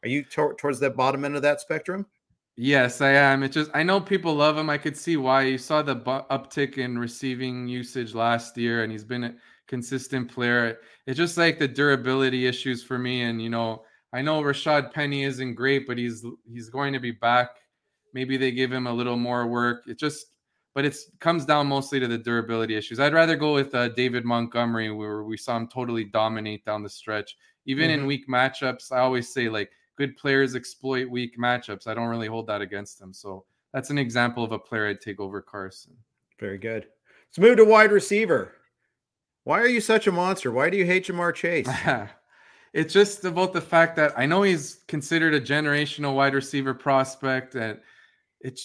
[0.05, 2.07] Are you to- towards that bottom end of that spectrum?
[2.57, 3.43] Yes, I am.
[3.43, 4.71] It just I know people love him.
[4.71, 5.43] I could see why.
[5.43, 9.35] You saw the bu- uptick in receiving usage last year, and he's been a
[9.67, 10.79] consistent player.
[11.07, 13.23] It's just like the durability issues for me.
[13.23, 13.83] And you know,
[14.13, 17.51] I know Rashaad Penny isn't great, but he's he's going to be back.
[18.13, 19.83] Maybe they give him a little more work.
[19.89, 20.27] It just,
[20.77, 23.01] but it comes down mostly to the durability issues.
[23.01, 26.89] I'd rather go with uh, David Montgomery, where we saw him totally dominate down the
[26.89, 27.37] stretch.
[27.67, 28.03] Even mm-hmm.
[28.03, 31.87] in weak matchups, I always say like good players exploit weak matchups.
[31.87, 33.13] I don't really hold that against them.
[33.13, 35.97] So that's an example of a player I'd take over Carson.
[36.39, 36.87] Very good.
[37.29, 38.53] Let's move to wide receiver.
[39.45, 40.51] Why are you such a monster?
[40.53, 41.69] Why do you hate Ja'Marr Chase?
[42.73, 47.55] it's just about the fact that I know he's considered a generational wide receiver prospect,
[47.55, 47.79] and
[48.41, 48.61] it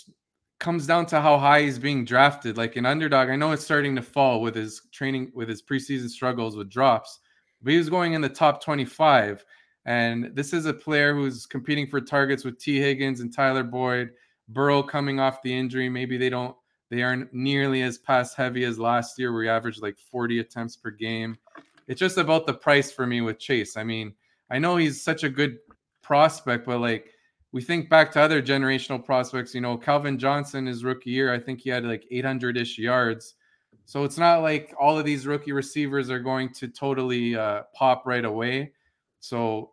[0.60, 2.58] comes down to how high he's being drafted.
[2.58, 6.10] Like an underdog, I know it's starting to fall with his training, with his preseason
[6.10, 7.20] struggles with drops,
[7.62, 9.44] but he was going in the top 25.
[9.86, 14.12] And this is a player who's competing for targets with Tee Higgins and Tyler Boyd.
[14.50, 15.90] Burrow coming off the injury.
[15.90, 16.56] Maybe they don't
[16.90, 20.76] they aren't nearly as pass heavy as last year, where he averaged like 40 attempts
[20.76, 21.38] per game.
[21.88, 23.78] It's just about the price for me with Chase.
[23.78, 24.14] I mean,
[24.50, 25.58] I know he's such a good
[26.02, 27.14] prospect, but like
[27.52, 31.40] we think back to other generational prospects, you know, Calvin Johnson, his rookie year, I
[31.40, 33.36] think he had like 800 ish yards.
[33.86, 38.06] So it's not like all of these rookie receivers are going to totally uh, pop
[38.06, 38.74] right away.
[39.20, 39.72] So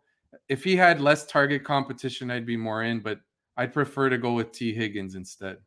[0.49, 3.19] if he had less target competition, I'd be more in, but
[3.57, 5.57] I'd prefer to go with Tee Higgins instead.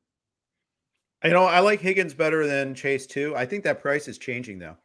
[1.24, 3.34] You know, I like Higgins better than Chase too.
[3.36, 4.76] I think that price is changing though.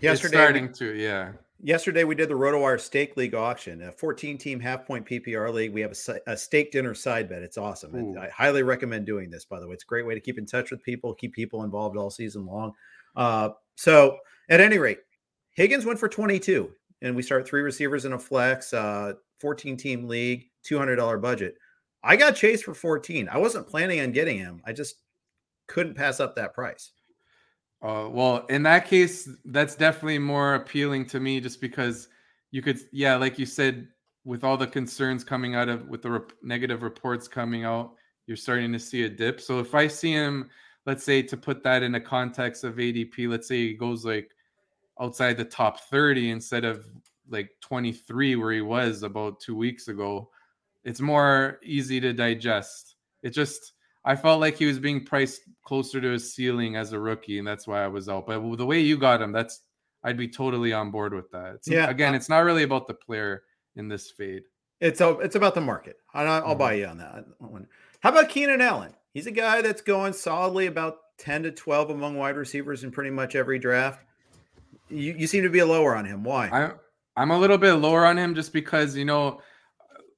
[0.00, 1.32] Yesterday, it's starting to, yeah.
[1.62, 5.72] Yesterday we did the RotoWire Steak League auction, a 14 team half point PPR league.
[5.72, 7.42] We have a, a steak dinner side bet.
[7.42, 7.94] It's awesome.
[7.94, 9.74] And I highly recommend doing this, by the way.
[9.74, 12.46] It's a great way to keep in touch with people, keep people involved all season
[12.46, 12.72] long.
[13.14, 14.18] Uh, so
[14.48, 15.00] at any rate,
[15.52, 16.70] Higgins went for 22
[17.02, 21.54] and we start three receivers in a flex, uh, 14 team league, $200 budget.
[22.02, 23.28] I got Chase for 14.
[23.28, 24.62] I wasn't planning on getting him.
[24.64, 24.96] I just
[25.66, 26.92] couldn't pass up that price.
[27.82, 32.08] Uh, well, in that case, that's definitely more appealing to me, just because
[32.50, 33.88] you could, yeah, like you said,
[34.24, 37.94] with all the concerns coming out of with the rep- negative reports coming out,
[38.26, 39.40] you're starting to see a dip.
[39.40, 40.50] So if I see him,
[40.84, 44.30] let's say to put that in the context of ADP, let's say he goes like
[45.00, 46.84] outside the top 30 instead of
[47.28, 50.30] like 23 where he was about two weeks ago,
[50.84, 52.96] it's more easy to digest.
[53.22, 53.72] It just
[54.04, 57.46] I felt like he was being priced closer to his ceiling as a rookie, and
[57.46, 58.26] that's why I was out.
[58.26, 59.60] But the way you got him, that's
[60.02, 61.56] I'd be totally on board with that.
[61.56, 61.88] It's, yeah.
[61.90, 63.42] Again, it's not really about the player
[63.76, 64.42] in this fade.
[64.80, 65.96] It's a, it's about the market.
[66.14, 66.58] I'll, I'll mm-hmm.
[66.58, 67.26] buy you on that.
[68.00, 68.94] How about Keenan Allen?
[69.12, 73.10] He's a guy that's going solidly about 10 to 12 among wide receivers in pretty
[73.10, 74.02] much every draft.
[74.90, 76.24] You, you seem to be lower on him.
[76.24, 76.48] Why?
[76.48, 76.72] I,
[77.16, 79.40] I'm a little bit lower on him just because, you know,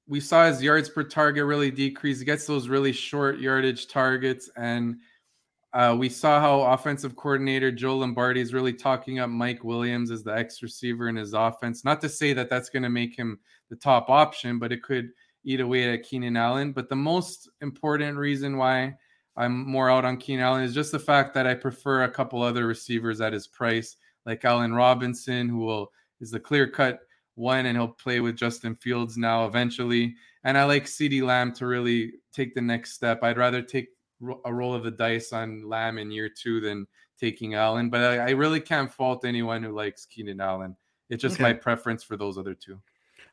[0.06, 2.18] we saw his yards per target really decrease.
[2.18, 4.50] He gets those really short yardage targets.
[4.56, 4.96] And
[5.72, 10.22] uh, we saw how offensive coordinator Joe Lombardi is really talking up Mike Williams as
[10.22, 11.84] the X receiver in his offense.
[11.84, 13.38] Not to say that that's going to make him
[13.70, 15.10] the top option, but it could
[15.44, 16.72] eat away at Keenan Allen.
[16.72, 18.94] But the most important reason why
[19.36, 22.42] I'm more out on Keenan Allen is just the fact that I prefer a couple
[22.42, 23.96] other receivers at his price,
[24.26, 27.00] like Allen Robinson, who will is the clear cut
[27.34, 30.14] one, and he'll play with Justin Fields now eventually.
[30.44, 33.22] And I like CeeDee Lamb to really take the next step.
[33.22, 33.88] I'd rather take
[34.44, 36.86] a roll of the dice on Lamb in year two than
[37.18, 37.90] taking Allen.
[37.90, 40.76] But I, I really can't fault anyone who likes Keenan Allen.
[41.10, 41.42] It's just okay.
[41.42, 42.80] my preference for those other two.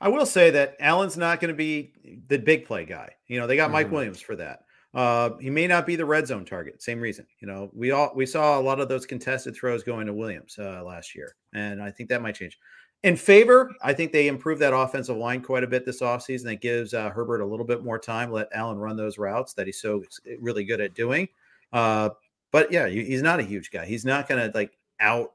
[0.02, 1.94] I will say that Allen's not going to be
[2.28, 3.16] the big play guy.
[3.28, 3.74] You know, they got mm-hmm.
[3.74, 4.64] Mike Williams for that.
[4.94, 6.82] Uh, he may not be the red zone target.
[6.82, 7.26] Same reason.
[7.40, 10.58] You know, we all we saw a lot of those contested throws going to Williams
[10.58, 12.58] uh, last year, and I think that might change.
[13.04, 16.44] In favor, I think they improved that offensive line quite a bit this offseason.
[16.46, 19.68] That gives uh, Herbert a little bit more time, let Allen run those routes that
[19.68, 20.04] he's so
[20.42, 21.30] really good at doing.
[21.72, 22.10] Uh,
[22.52, 23.86] but yeah, he's not a huge guy.
[23.86, 25.34] He's not going to like out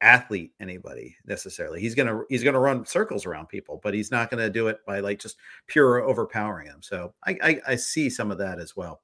[0.00, 1.80] athlete anybody necessarily.
[1.80, 5.00] He's gonna he's gonna run circles around people, but he's not gonna do it by
[5.00, 5.36] like just
[5.66, 6.82] pure overpowering them.
[6.82, 9.00] So I I, I see some of that as well.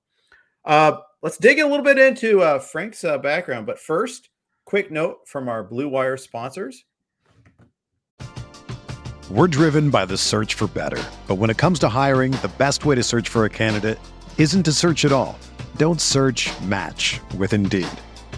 [0.64, 4.30] Uh, let's dig a little bit into uh, Frank's uh, background, but first,
[4.64, 6.84] quick note from our Blue Wire sponsors.
[9.30, 12.84] We're driven by the search for better, but when it comes to hiring, the best
[12.84, 13.98] way to search for a candidate
[14.38, 15.38] isn't to search at all.
[15.76, 16.50] Don't search.
[16.62, 17.88] Match with Indeed.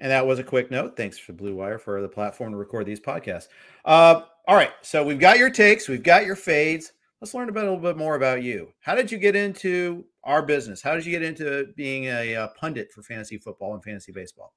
[0.00, 0.96] And that was a quick note.
[0.96, 3.48] Thanks to Blue Wire for the platform to record these podcasts.
[3.84, 6.92] Uh, all right, so we've got your takes, we've got your fades.
[7.20, 8.72] Let's learn about a little bit more about you.
[8.80, 10.80] How did you get into our business?
[10.80, 14.54] How did you get into being a, a pundit for fantasy football and fantasy baseball?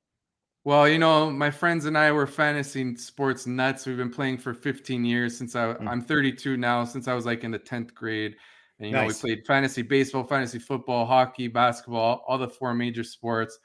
[0.63, 3.85] Well, you know, my friends and I were fantasy sports nuts.
[3.85, 5.89] We've been playing for 15 years since I, mm-hmm.
[5.89, 8.37] I'm 32 now, since I was like in the 10th grade.
[8.79, 9.21] And, you nice.
[9.21, 13.59] know, we played fantasy baseball, fantasy football, hockey, basketball, all the four major sports.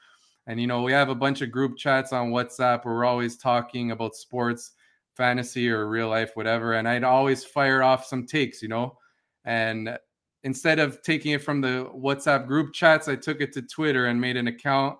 [0.49, 3.37] And you know, we have a bunch of group chats on WhatsApp where we're always
[3.37, 4.71] talking about sports,
[5.15, 6.73] fantasy, or real life, whatever.
[6.73, 8.97] And I'd always fire off some takes, you know.
[9.45, 9.95] And
[10.43, 14.19] instead of taking it from the WhatsApp group chats, I took it to Twitter and
[14.19, 14.97] made an account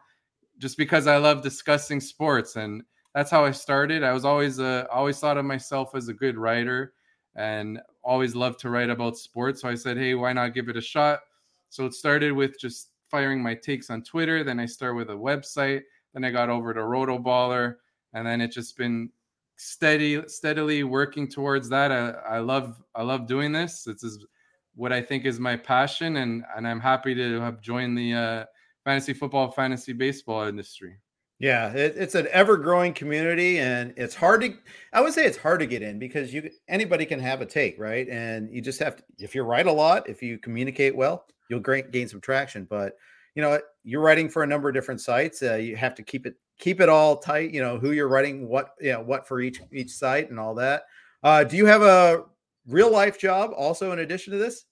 [0.59, 2.55] just because I love discussing sports.
[2.55, 2.83] And
[3.15, 4.03] that's how I started.
[4.03, 6.93] I was always uh, always thought of myself as a good writer
[7.35, 9.61] and always loved to write about sports.
[9.61, 11.21] So I said, hey, why not give it a shot?
[11.69, 14.43] So it started with just firing my takes on Twitter.
[14.43, 15.81] Then I start with a website.
[16.13, 17.75] Then I got over to Roto Baller,
[18.13, 19.09] and then it's just been
[19.57, 21.91] steady, steadily working towards that.
[21.91, 23.85] I, I love, I love doing this.
[23.87, 24.25] It's is
[24.75, 28.45] what I think is my passion, and and I'm happy to have joined the uh,
[28.85, 30.97] fantasy football, fantasy baseball industry.
[31.39, 34.53] Yeah, it, it's an ever growing community, and it's hard to.
[34.91, 37.79] I would say it's hard to get in because you anybody can have a take,
[37.79, 38.07] right?
[38.09, 39.03] And you just have to.
[39.19, 42.65] If you write a lot, if you communicate well, you'll gain, gain some traction.
[42.65, 42.93] But
[43.35, 45.41] you know, you're writing for a number of different sites.
[45.41, 47.51] Uh, you have to keep it keep it all tight.
[47.51, 50.55] You know, who you're writing, what you know, what for each each site, and all
[50.55, 50.83] that.
[51.23, 52.23] Uh, do you have a
[52.67, 54.65] real life job also in addition to this?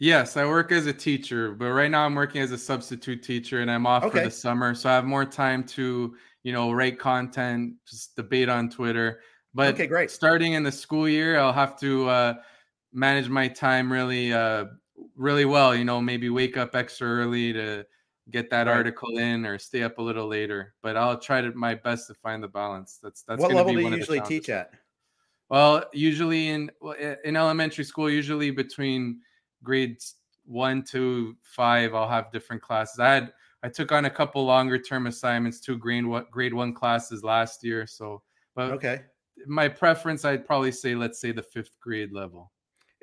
[0.00, 3.60] Yes, I work as a teacher, but right now I'm working as a substitute teacher
[3.60, 4.20] and I'm off okay.
[4.20, 4.74] for the summer.
[4.74, 9.20] So I have more time to, you know, write content, just debate on Twitter.
[9.52, 10.10] But okay, great.
[10.10, 12.34] starting in the school year, I'll have to uh,
[12.94, 14.66] manage my time really, uh,
[15.16, 15.74] really well.
[15.74, 17.86] You know, maybe wake up extra early to
[18.30, 18.76] get that right.
[18.76, 20.74] article in or stay up a little later.
[20.82, 22.98] But I'll try to my best to find the balance.
[23.02, 24.72] That's that's what level do you usually teach at?
[25.48, 26.70] Well, usually in
[27.24, 29.20] in elementary school, usually between
[29.62, 32.98] grades one to five, I'll have different classes.
[32.98, 33.32] I had
[33.62, 37.64] I took on a couple longer term assignments, two grade one grade one classes last
[37.64, 37.86] year.
[37.86, 38.22] So,
[38.54, 39.02] but okay,
[39.46, 42.52] my preference, I'd probably say, let's say the fifth grade level.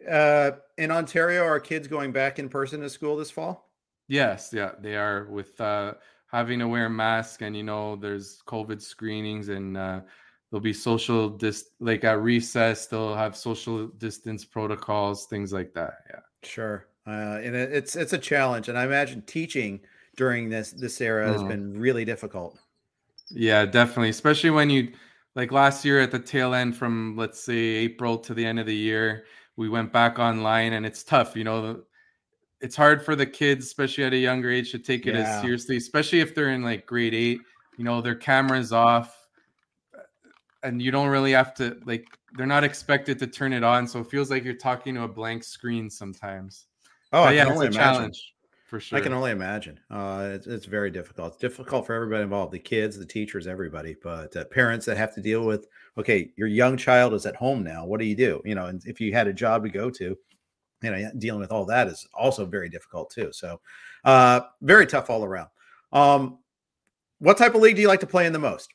[0.10, 3.72] Uh, in Ontario, are kids going back in person to school this fall?
[4.08, 5.94] Yes, yeah, they are with uh,
[6.32, 10.02] having to wear masks, and you know, there's COVID screenings, and uh,
[10.50, 15.94] there'll be social dis like at recess, they'll have social distance protocols, things like that.
[16.10, 16.20] Yeah.
[16.44, 19.82] Sure, uh, and it, it's it's a challenge, and I imagine teaching
[20.16, 21.50] during this this era has mm.
[21.50, 22.58] been really difficult.
[23.30, 24.94] Yeah, definitely, especially when you
[25.36, 28.66] like last year at the tail end from let's say April to the end of
[28.66, 29.26] the year,
[29.58, 31.36] we went back online, and it's tough.
[31.36, 31.82] You know,
[32.62, 35.22] it's hard for the kids, especially at a younger age, to take it yeah.
[35.22, 37.42] as seriously, especially if they're in like grade eight.
[37.78, 39.28] You know, their cameras off
[40.64, 42.06] and you don't really have to like
[42.36, 45.08] they're not expected to turn it on so it feels like you're talking to a
[45.08, 46.66] blank screen sometimes
[47.14, 48.34] oh but yeah it's a challenge
[48.66, 52.24] for sure i can only imagine uh, it's, it's, very difficult it's difficult for everybody
[52.24, 55.68] involved the kids the teachers everybody but uh, parents that have to deal with
[55.98, 58.82] okay your young child is at home now what do you do you know and
[58.86, 60.18] if you had a job to go to
[60.84, 63.60] you know dealing with all that is also very difficult too so
[64.06, 65.50] uh, very tough all around
[65.92, 66.38] um,
[67.20, 68.74] what type of league do you like to play in the most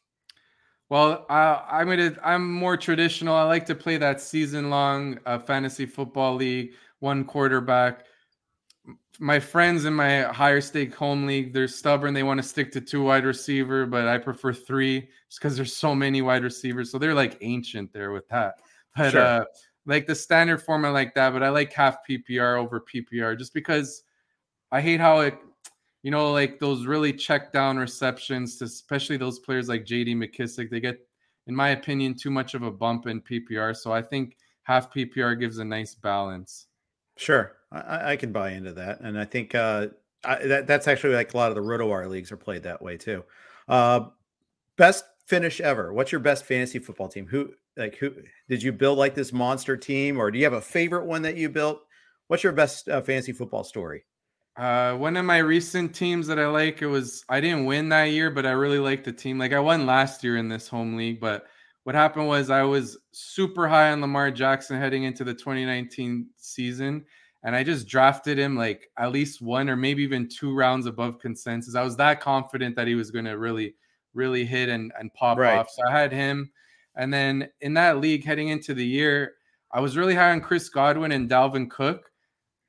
[0.92, 2.14] well, I, am gonna.
[2.22, 3.34] I'm more traditional.
[3.34, 8.04] I like to play that season-long uh, fantasy football league, one quarterback.
[9.18, 12.14] My friends in my higher stake home league, they're stubborn.
[12.14, 15.76] They want to stick to two wide receiver, but I prefer three just because there's
[15.76, 16.90] so many wide receivers.
[16.90, 18.54] So they're like ancient there with that.
[18.96, 19.22] But sure.
[19.22, 19.44] uh,
[19.86, 21.32] like the standard format like that.
[21.32, 24.02] But I like half PPR over PPR just because
[24.70, 25.38] I hate how it
[26.02, 30.68] you know, like those really check down receptions, to especially those players like JD McKissic,
[30.68, 30.98] they get,
[31.46, 33.76] in my opinion, too much of a bump in PPR.
[33.76, 36.66] So I think half PPR gives a nice balance.
[37.22, 37.52] Sure.
[37.70, 39.00] I, I can buy into that.
[39.00, 39.88] And I think uh,
[40.24, 42.96] I, that, that's actually like a lot of the RotoWire leagues are played that way
[42.96, 43.24] too.
[43.68, 44.06] Uh,
[44.76, 45.92] best finish ever.
[45.92, 47.26] What's your best fantasy football team?
[47.28, 48.12] Who, like, who
[48.48, 51.36] did you build like this monster team or do you have a favorite one that
[51.36, 51.80] you built?
[52.26, 54.04] What's your best uh, fantasy football story?
[54.56, 58.04] Uh, one of my recent teams that I like, it was I didn't win that
[58.10, 59.38] year, but I really liked the team.
[59.38, 61.46] Like I won last year in this home league, but
[61.84, 67.04] what happened was I was super high on Lamar Jackson heading into the 2019 season,
[67.42, 71.18] and I just drafted him like at least one or maybe even two rounds above
[71.18, 71.74] consensus.
[71.74, 73.74] I was that confident that he was going to really,
[74.14, 75.58] really hit and, and pop right.
[75.58, 75.70] off.
[75.70, 76.50] So I had him.
[76.94, 79.34] And then in that league heading into the year,
[79.72, 82.12] I was really high on Chris Godwin and Dalvin Cook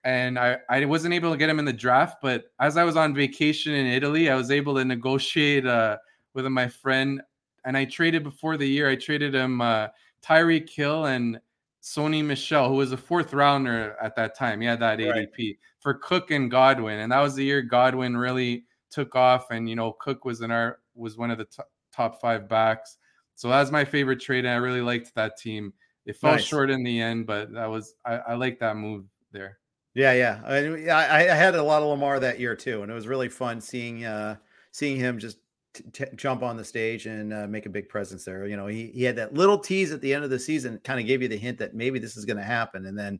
[0.04, 2.18] and I, I wasn't able to get him in the draft.
[2.22, 5.98] But as I was on vacation in Italy, I was able to negotiate uh,
[6.34, 7.22] with my friend,
[7.66, 8.90] and I traded before the year.
[8.90, 9.88] I traded him uh,
[10.24, 11.40] Tyreek Hill and
[11.82, 14.62] Sony Michel, who was a fourth rounder at that time.
[14.62, 15.28] He had that right.
[15.38, 19.52] ADP for Cook and Godwin, and that was the year Godwin really took off.
[19.52, 22.98] And you know, Cook was in our was one of the t- top five backs.
[23.36, 25.74] So that was my favorite trade, and I really liked that team.
[26.06, 26.44] It fell nice.
[26.44, 29.60] short in the end, but that was I, I like that move there.
[29.94, 30.42] Yeah, yeah.
[30.46, 33.62] I, I had a lot of Lamar that year too, and it was really fun
[33.62, 34.38] seeing uh,
[34.72, 35.38] seeing him just
[35.74, 38.46] t- jump on the stage and uh, make a big presence there.
[38.48, 41.00] You know, he he had that little tease at the end of the season, kind
[41.00, 43.20] of gave you the hint that maybe this is going to happen, and then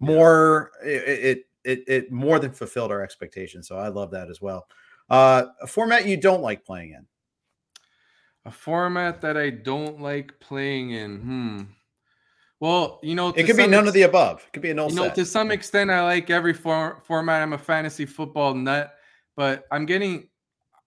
[0.00, 3.68] more it, it, it it more than fulfilled our expectations.
[3.68, 4.66] So I love that as well.
[5.10, 7.06] Uh, a format you don't like playing in?
[8.44, 11.20] A format that I don't like playing in.
[11.20, 11.62] Hmm.
[12.60, 14.44] Well, you know, it could be none ex- of the above.
[14.46, 14.92] It could be an old.
[14.92, 15.16] you know, set.
[15.16, 17.42] To some extent, I like every for- format.
[17.42, 18.94] I'm a fantasy football nut,
[19.36, 20.28] but I'm getting.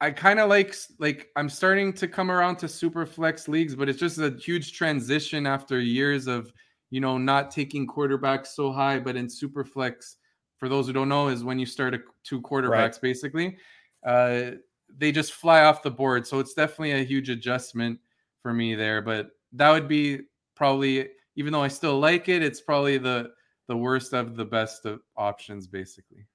[0.01, 3.87] I kind of like like I'm starting to come around to super flex leagues, but
[3.87, 6.51] it's just a huge transition after years of
[6.89, 8.99] you know not taking quarterbacks so high.
[8.99, 10.17] But in super flex,
[10.57, 13.01] for those who don't know, is when you start a, two quarterbacks right.
[13.01, 13.57] basically.
[14.05, 14.51] Uh,
[14.97, 17.99] they just fly off the board, so it's definitely a huge adjustment
[18.41, 19.01] for me there.
[19.01, 20.21] But that would be
[20.55, 23.31] probably, even though I still like it, it's probably the
[23.67, 26.27] the worst of the best of options, basically.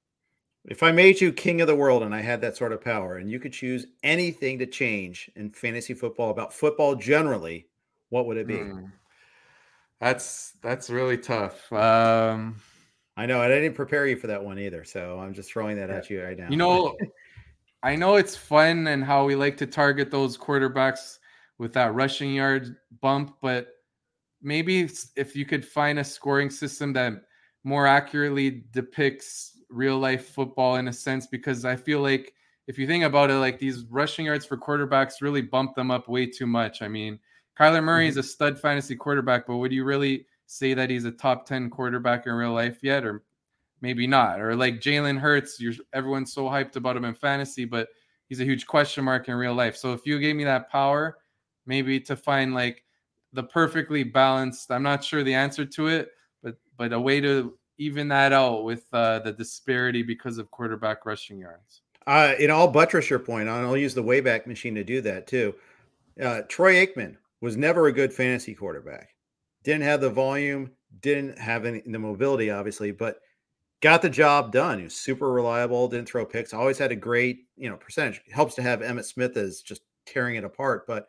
[0.67, 3.17] If I made you king of the world and I had that sort of power,
[3.17, 7.67] and you could choose anything to change in fantasy football about football generally,
[8.11, 8.59] what would it be?
[8.59, 8.87] Hmm.
[10.01, 11.71] That's that's really tough.
[11.73, 12.57] Um,
[13.17, 15.91] I know I didn't prepare you for that one either, so I'm just throwing that
[15.91, 16.49] at you right now.
[16.49, 16.97] You know,
[17.83, 21.19] I know it's fun and how we like to target those quarterbacks
[21.59, 23.69] with that rushing yard bump, but
[24.41, 27.13] maybe if you could find a scoring system that
[27.63, 32.35] more accurately depicts real life football in a sense because I feel like
[32.67, 36.09] if you think about it, like these rushing yards for quarterbacks really bump them up
[36.09, 36.83] way too much.
[36.83, 37.19] I mean,
[37.59, 38.11] Kyler Murray mm-hmm.
[38.11, 41.71] is a stud fantasy quarterback, but would you really say that he's a top 10
[41.71, 43.05] quarterback in real life yet?
[43.05, 43.25] Or
[43.81, 44.41] maybe not.
[44.41, 47.89] Or like Jalen Hurts, you're everyone's so hyped about him in fantasy, but
[48.29, 49.77] he's a huge question mark in real life.
[49.77, 51.19] So if you gave me that power,
[51.67, 52.85] maybe to find like
[53.33, 56.09] the perfectly balanced, I'm not sure the answer to it,
[56.43, 61.07] but but a way to even that out with uh, the disparity because of quarterback
[61.07, 61.81] rushing yards.
[62.07, 63.49] Uh, and I'll buttress your point.
[63.49, 63.65] On.
[63.65, 65.55] I'll use the Wayback Machine to do that too.
[66.23, 69.15] Uh, Troy Aikman was never a good fantasy quarterback.
[69.65, 70.71] Didn't have the volume,
[71.01, 73.21] didn't have any the mobility, obviously, but
[73.81, 74.79] got the job done.
[74.79, 78.21] He was super reliable, didn't throw picks, always had a great, you know, percentage.
[78.31, 80.87] Helps to have Emmitt Smith as just tearing it apart.
[80.87, 81.07] But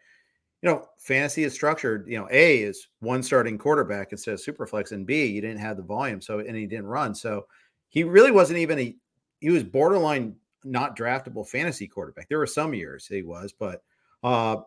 [0.62, 2.08] you know, fantasy is structured.
[2.08, 5.78] You know, A is one starting quarterback instead of superflex, and B, you didn't have
[5.78, 7.16] the volume, so and he didn't run.
[7.16, 7.48] So
[7.90, 8.96] he really wasn't even a
[9.40, 12.30] he was borderline not draftable fantasy quarterback.
[12.30, 13.82] There were some years he was, but
[14.24, 14.58] uh,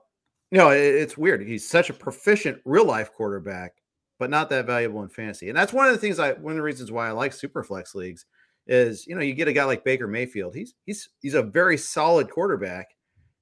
[0.51, 1.47] you know, it, it's weird.
[1.47, 3.75] He's such a proficient real life quarterback,
[4.19, 5.49] but not that valuable in fantasy.
[5.49, 7.95] And that's one of the things I one of the reasons why I like superflex
[7.95, 8.27] leagues
[8.67, 10.57] is you know you get a guy like Baker Mayfield.
[10.57, 12.89] He's he's he's a very solid quarterback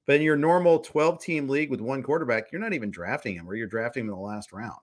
[0.07, 3.49] but in your normal 12 team league with one quarterback, you're not even drafting him
[3.49, 4.81] or you're drafting him in the last round.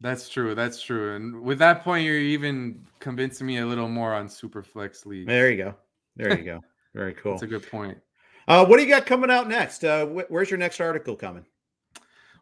[0.00, 0.54] That's true.
[0.54, 1.14] That's true.
[1.14, 5.28] And with that point, you're even convincing me a little more on Superflex League.
[5.28, 5.74] There you go.
[6.16, 6.60] There you go.
[6.94, 7.32] Very cool.
[7.32, 7.98] That's a good point.
[8.48, 9.84] Uh, what do you got coming out next?
[9.84, 11.46] Uh, wh- where's your next article coming?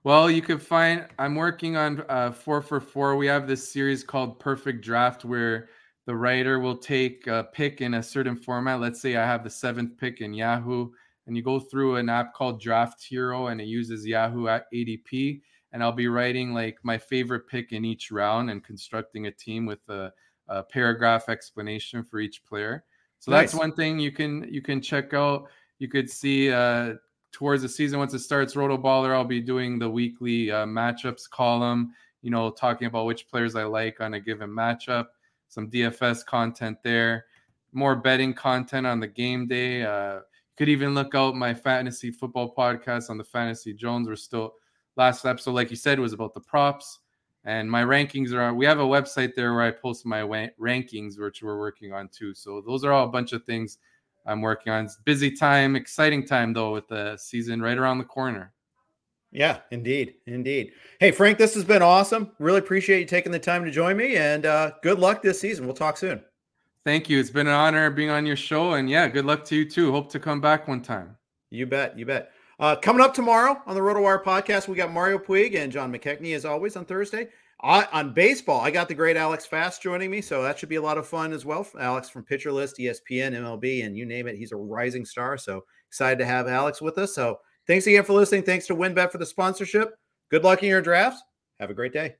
[0.02, 1.06] Well, you can find.
[1.18, 3.16] I'm working on uh, four for four.
[3.16, 5.68] We have this series called Perfect Draft, where
[6.06, 8.80] the writer will take a pick in a certain format.
[8.80, 10.90] Let's say I have the seventh pick in Yahoo
[11.30, 15.40] and you go through an app called Draft Hero and it uses Yahoo ADP.
[15.70, 19.64] And I'll be writing like my favorite pick in each round and constructing a team
[19.64, 20.12] with a,
[20.48, 22.82] a paragraph explanation for each player.
[23.20, 23.52] So nice.
[23.52, 25.44] that's one thing you can you can check out.
[25.78, 26.94] You could see uh,
[27.30, 29.14] towards the season once it starts, Roto Baller.
[29.14, 31.92] I'll be doing the weekly uh, matchups column.
[32.22, 35.06] You know, talking about which players I like on a given matchup.
[35.46, 37.26] Some DFS content there,
[37.72, 39.84] more betting content on the game day.
[39.84, 40.22] Uh,
[40.60, 44.06] could even look out my fantasy football podcast on the Fantasy Jones.
[44.06, 44.56] We're still
[44.94, 46.98] last episode, like you said, was about the props.
[47.46, 51.42] And my rankings are we have a website there where I post my rankings, which
[51.42, 52.34] we're working on too.
[52.34, 53.78] So those are all a bunch of things
[54.26, 54.84] I'm working on.
[54.84, 58.52] It's busy time, exciting time though, with the season right around the corner.
[59.32, 60.16] Yeah, indeed.
[60.26, 60.72] Indeed.
[60.98, 62.32] Hey, Frank, this has been awesome.
[62.38, 65.64] Really appreciate you taking the time to join me and uh, good luck this season.
[65.64, 66.22] We'll talk soon.
[66.84, 67.20] Thank you.
[67.20, 68.72] It's been an honor being on your show.
[68.72, 69.92] And yeah, good luck to you too.
[69.92, 71.16] Hope to come back one time.
[71.50, 71.98] You bet.
[71.98, 72.30] You bet.
[72.58, 76.34] Uh, coming up tomorrow on the RotoWire podcast, we got Mario Puig and John McKechnie
[76.34, 77.28] as always on Thursday.
[77.62, 80.76] I, on baseball, I got the great Alex Fast joining me, so that should be
[80.76, 81.66] a lot of fun as well.
[81.78, 85.36] Alex from Pitcher List, ESPN, MLB, and you name it, he's a rising star.
[85.36, 87.14] So excited to have Alex with us.
[87.14, 88.44] So thanks again for listening.
[88.44, 89.94] Thanks to WynnBET for the sponsorship.
[90.30, 91.22] Good luck in your drafts.
[91.58, 92.19] Have a great day.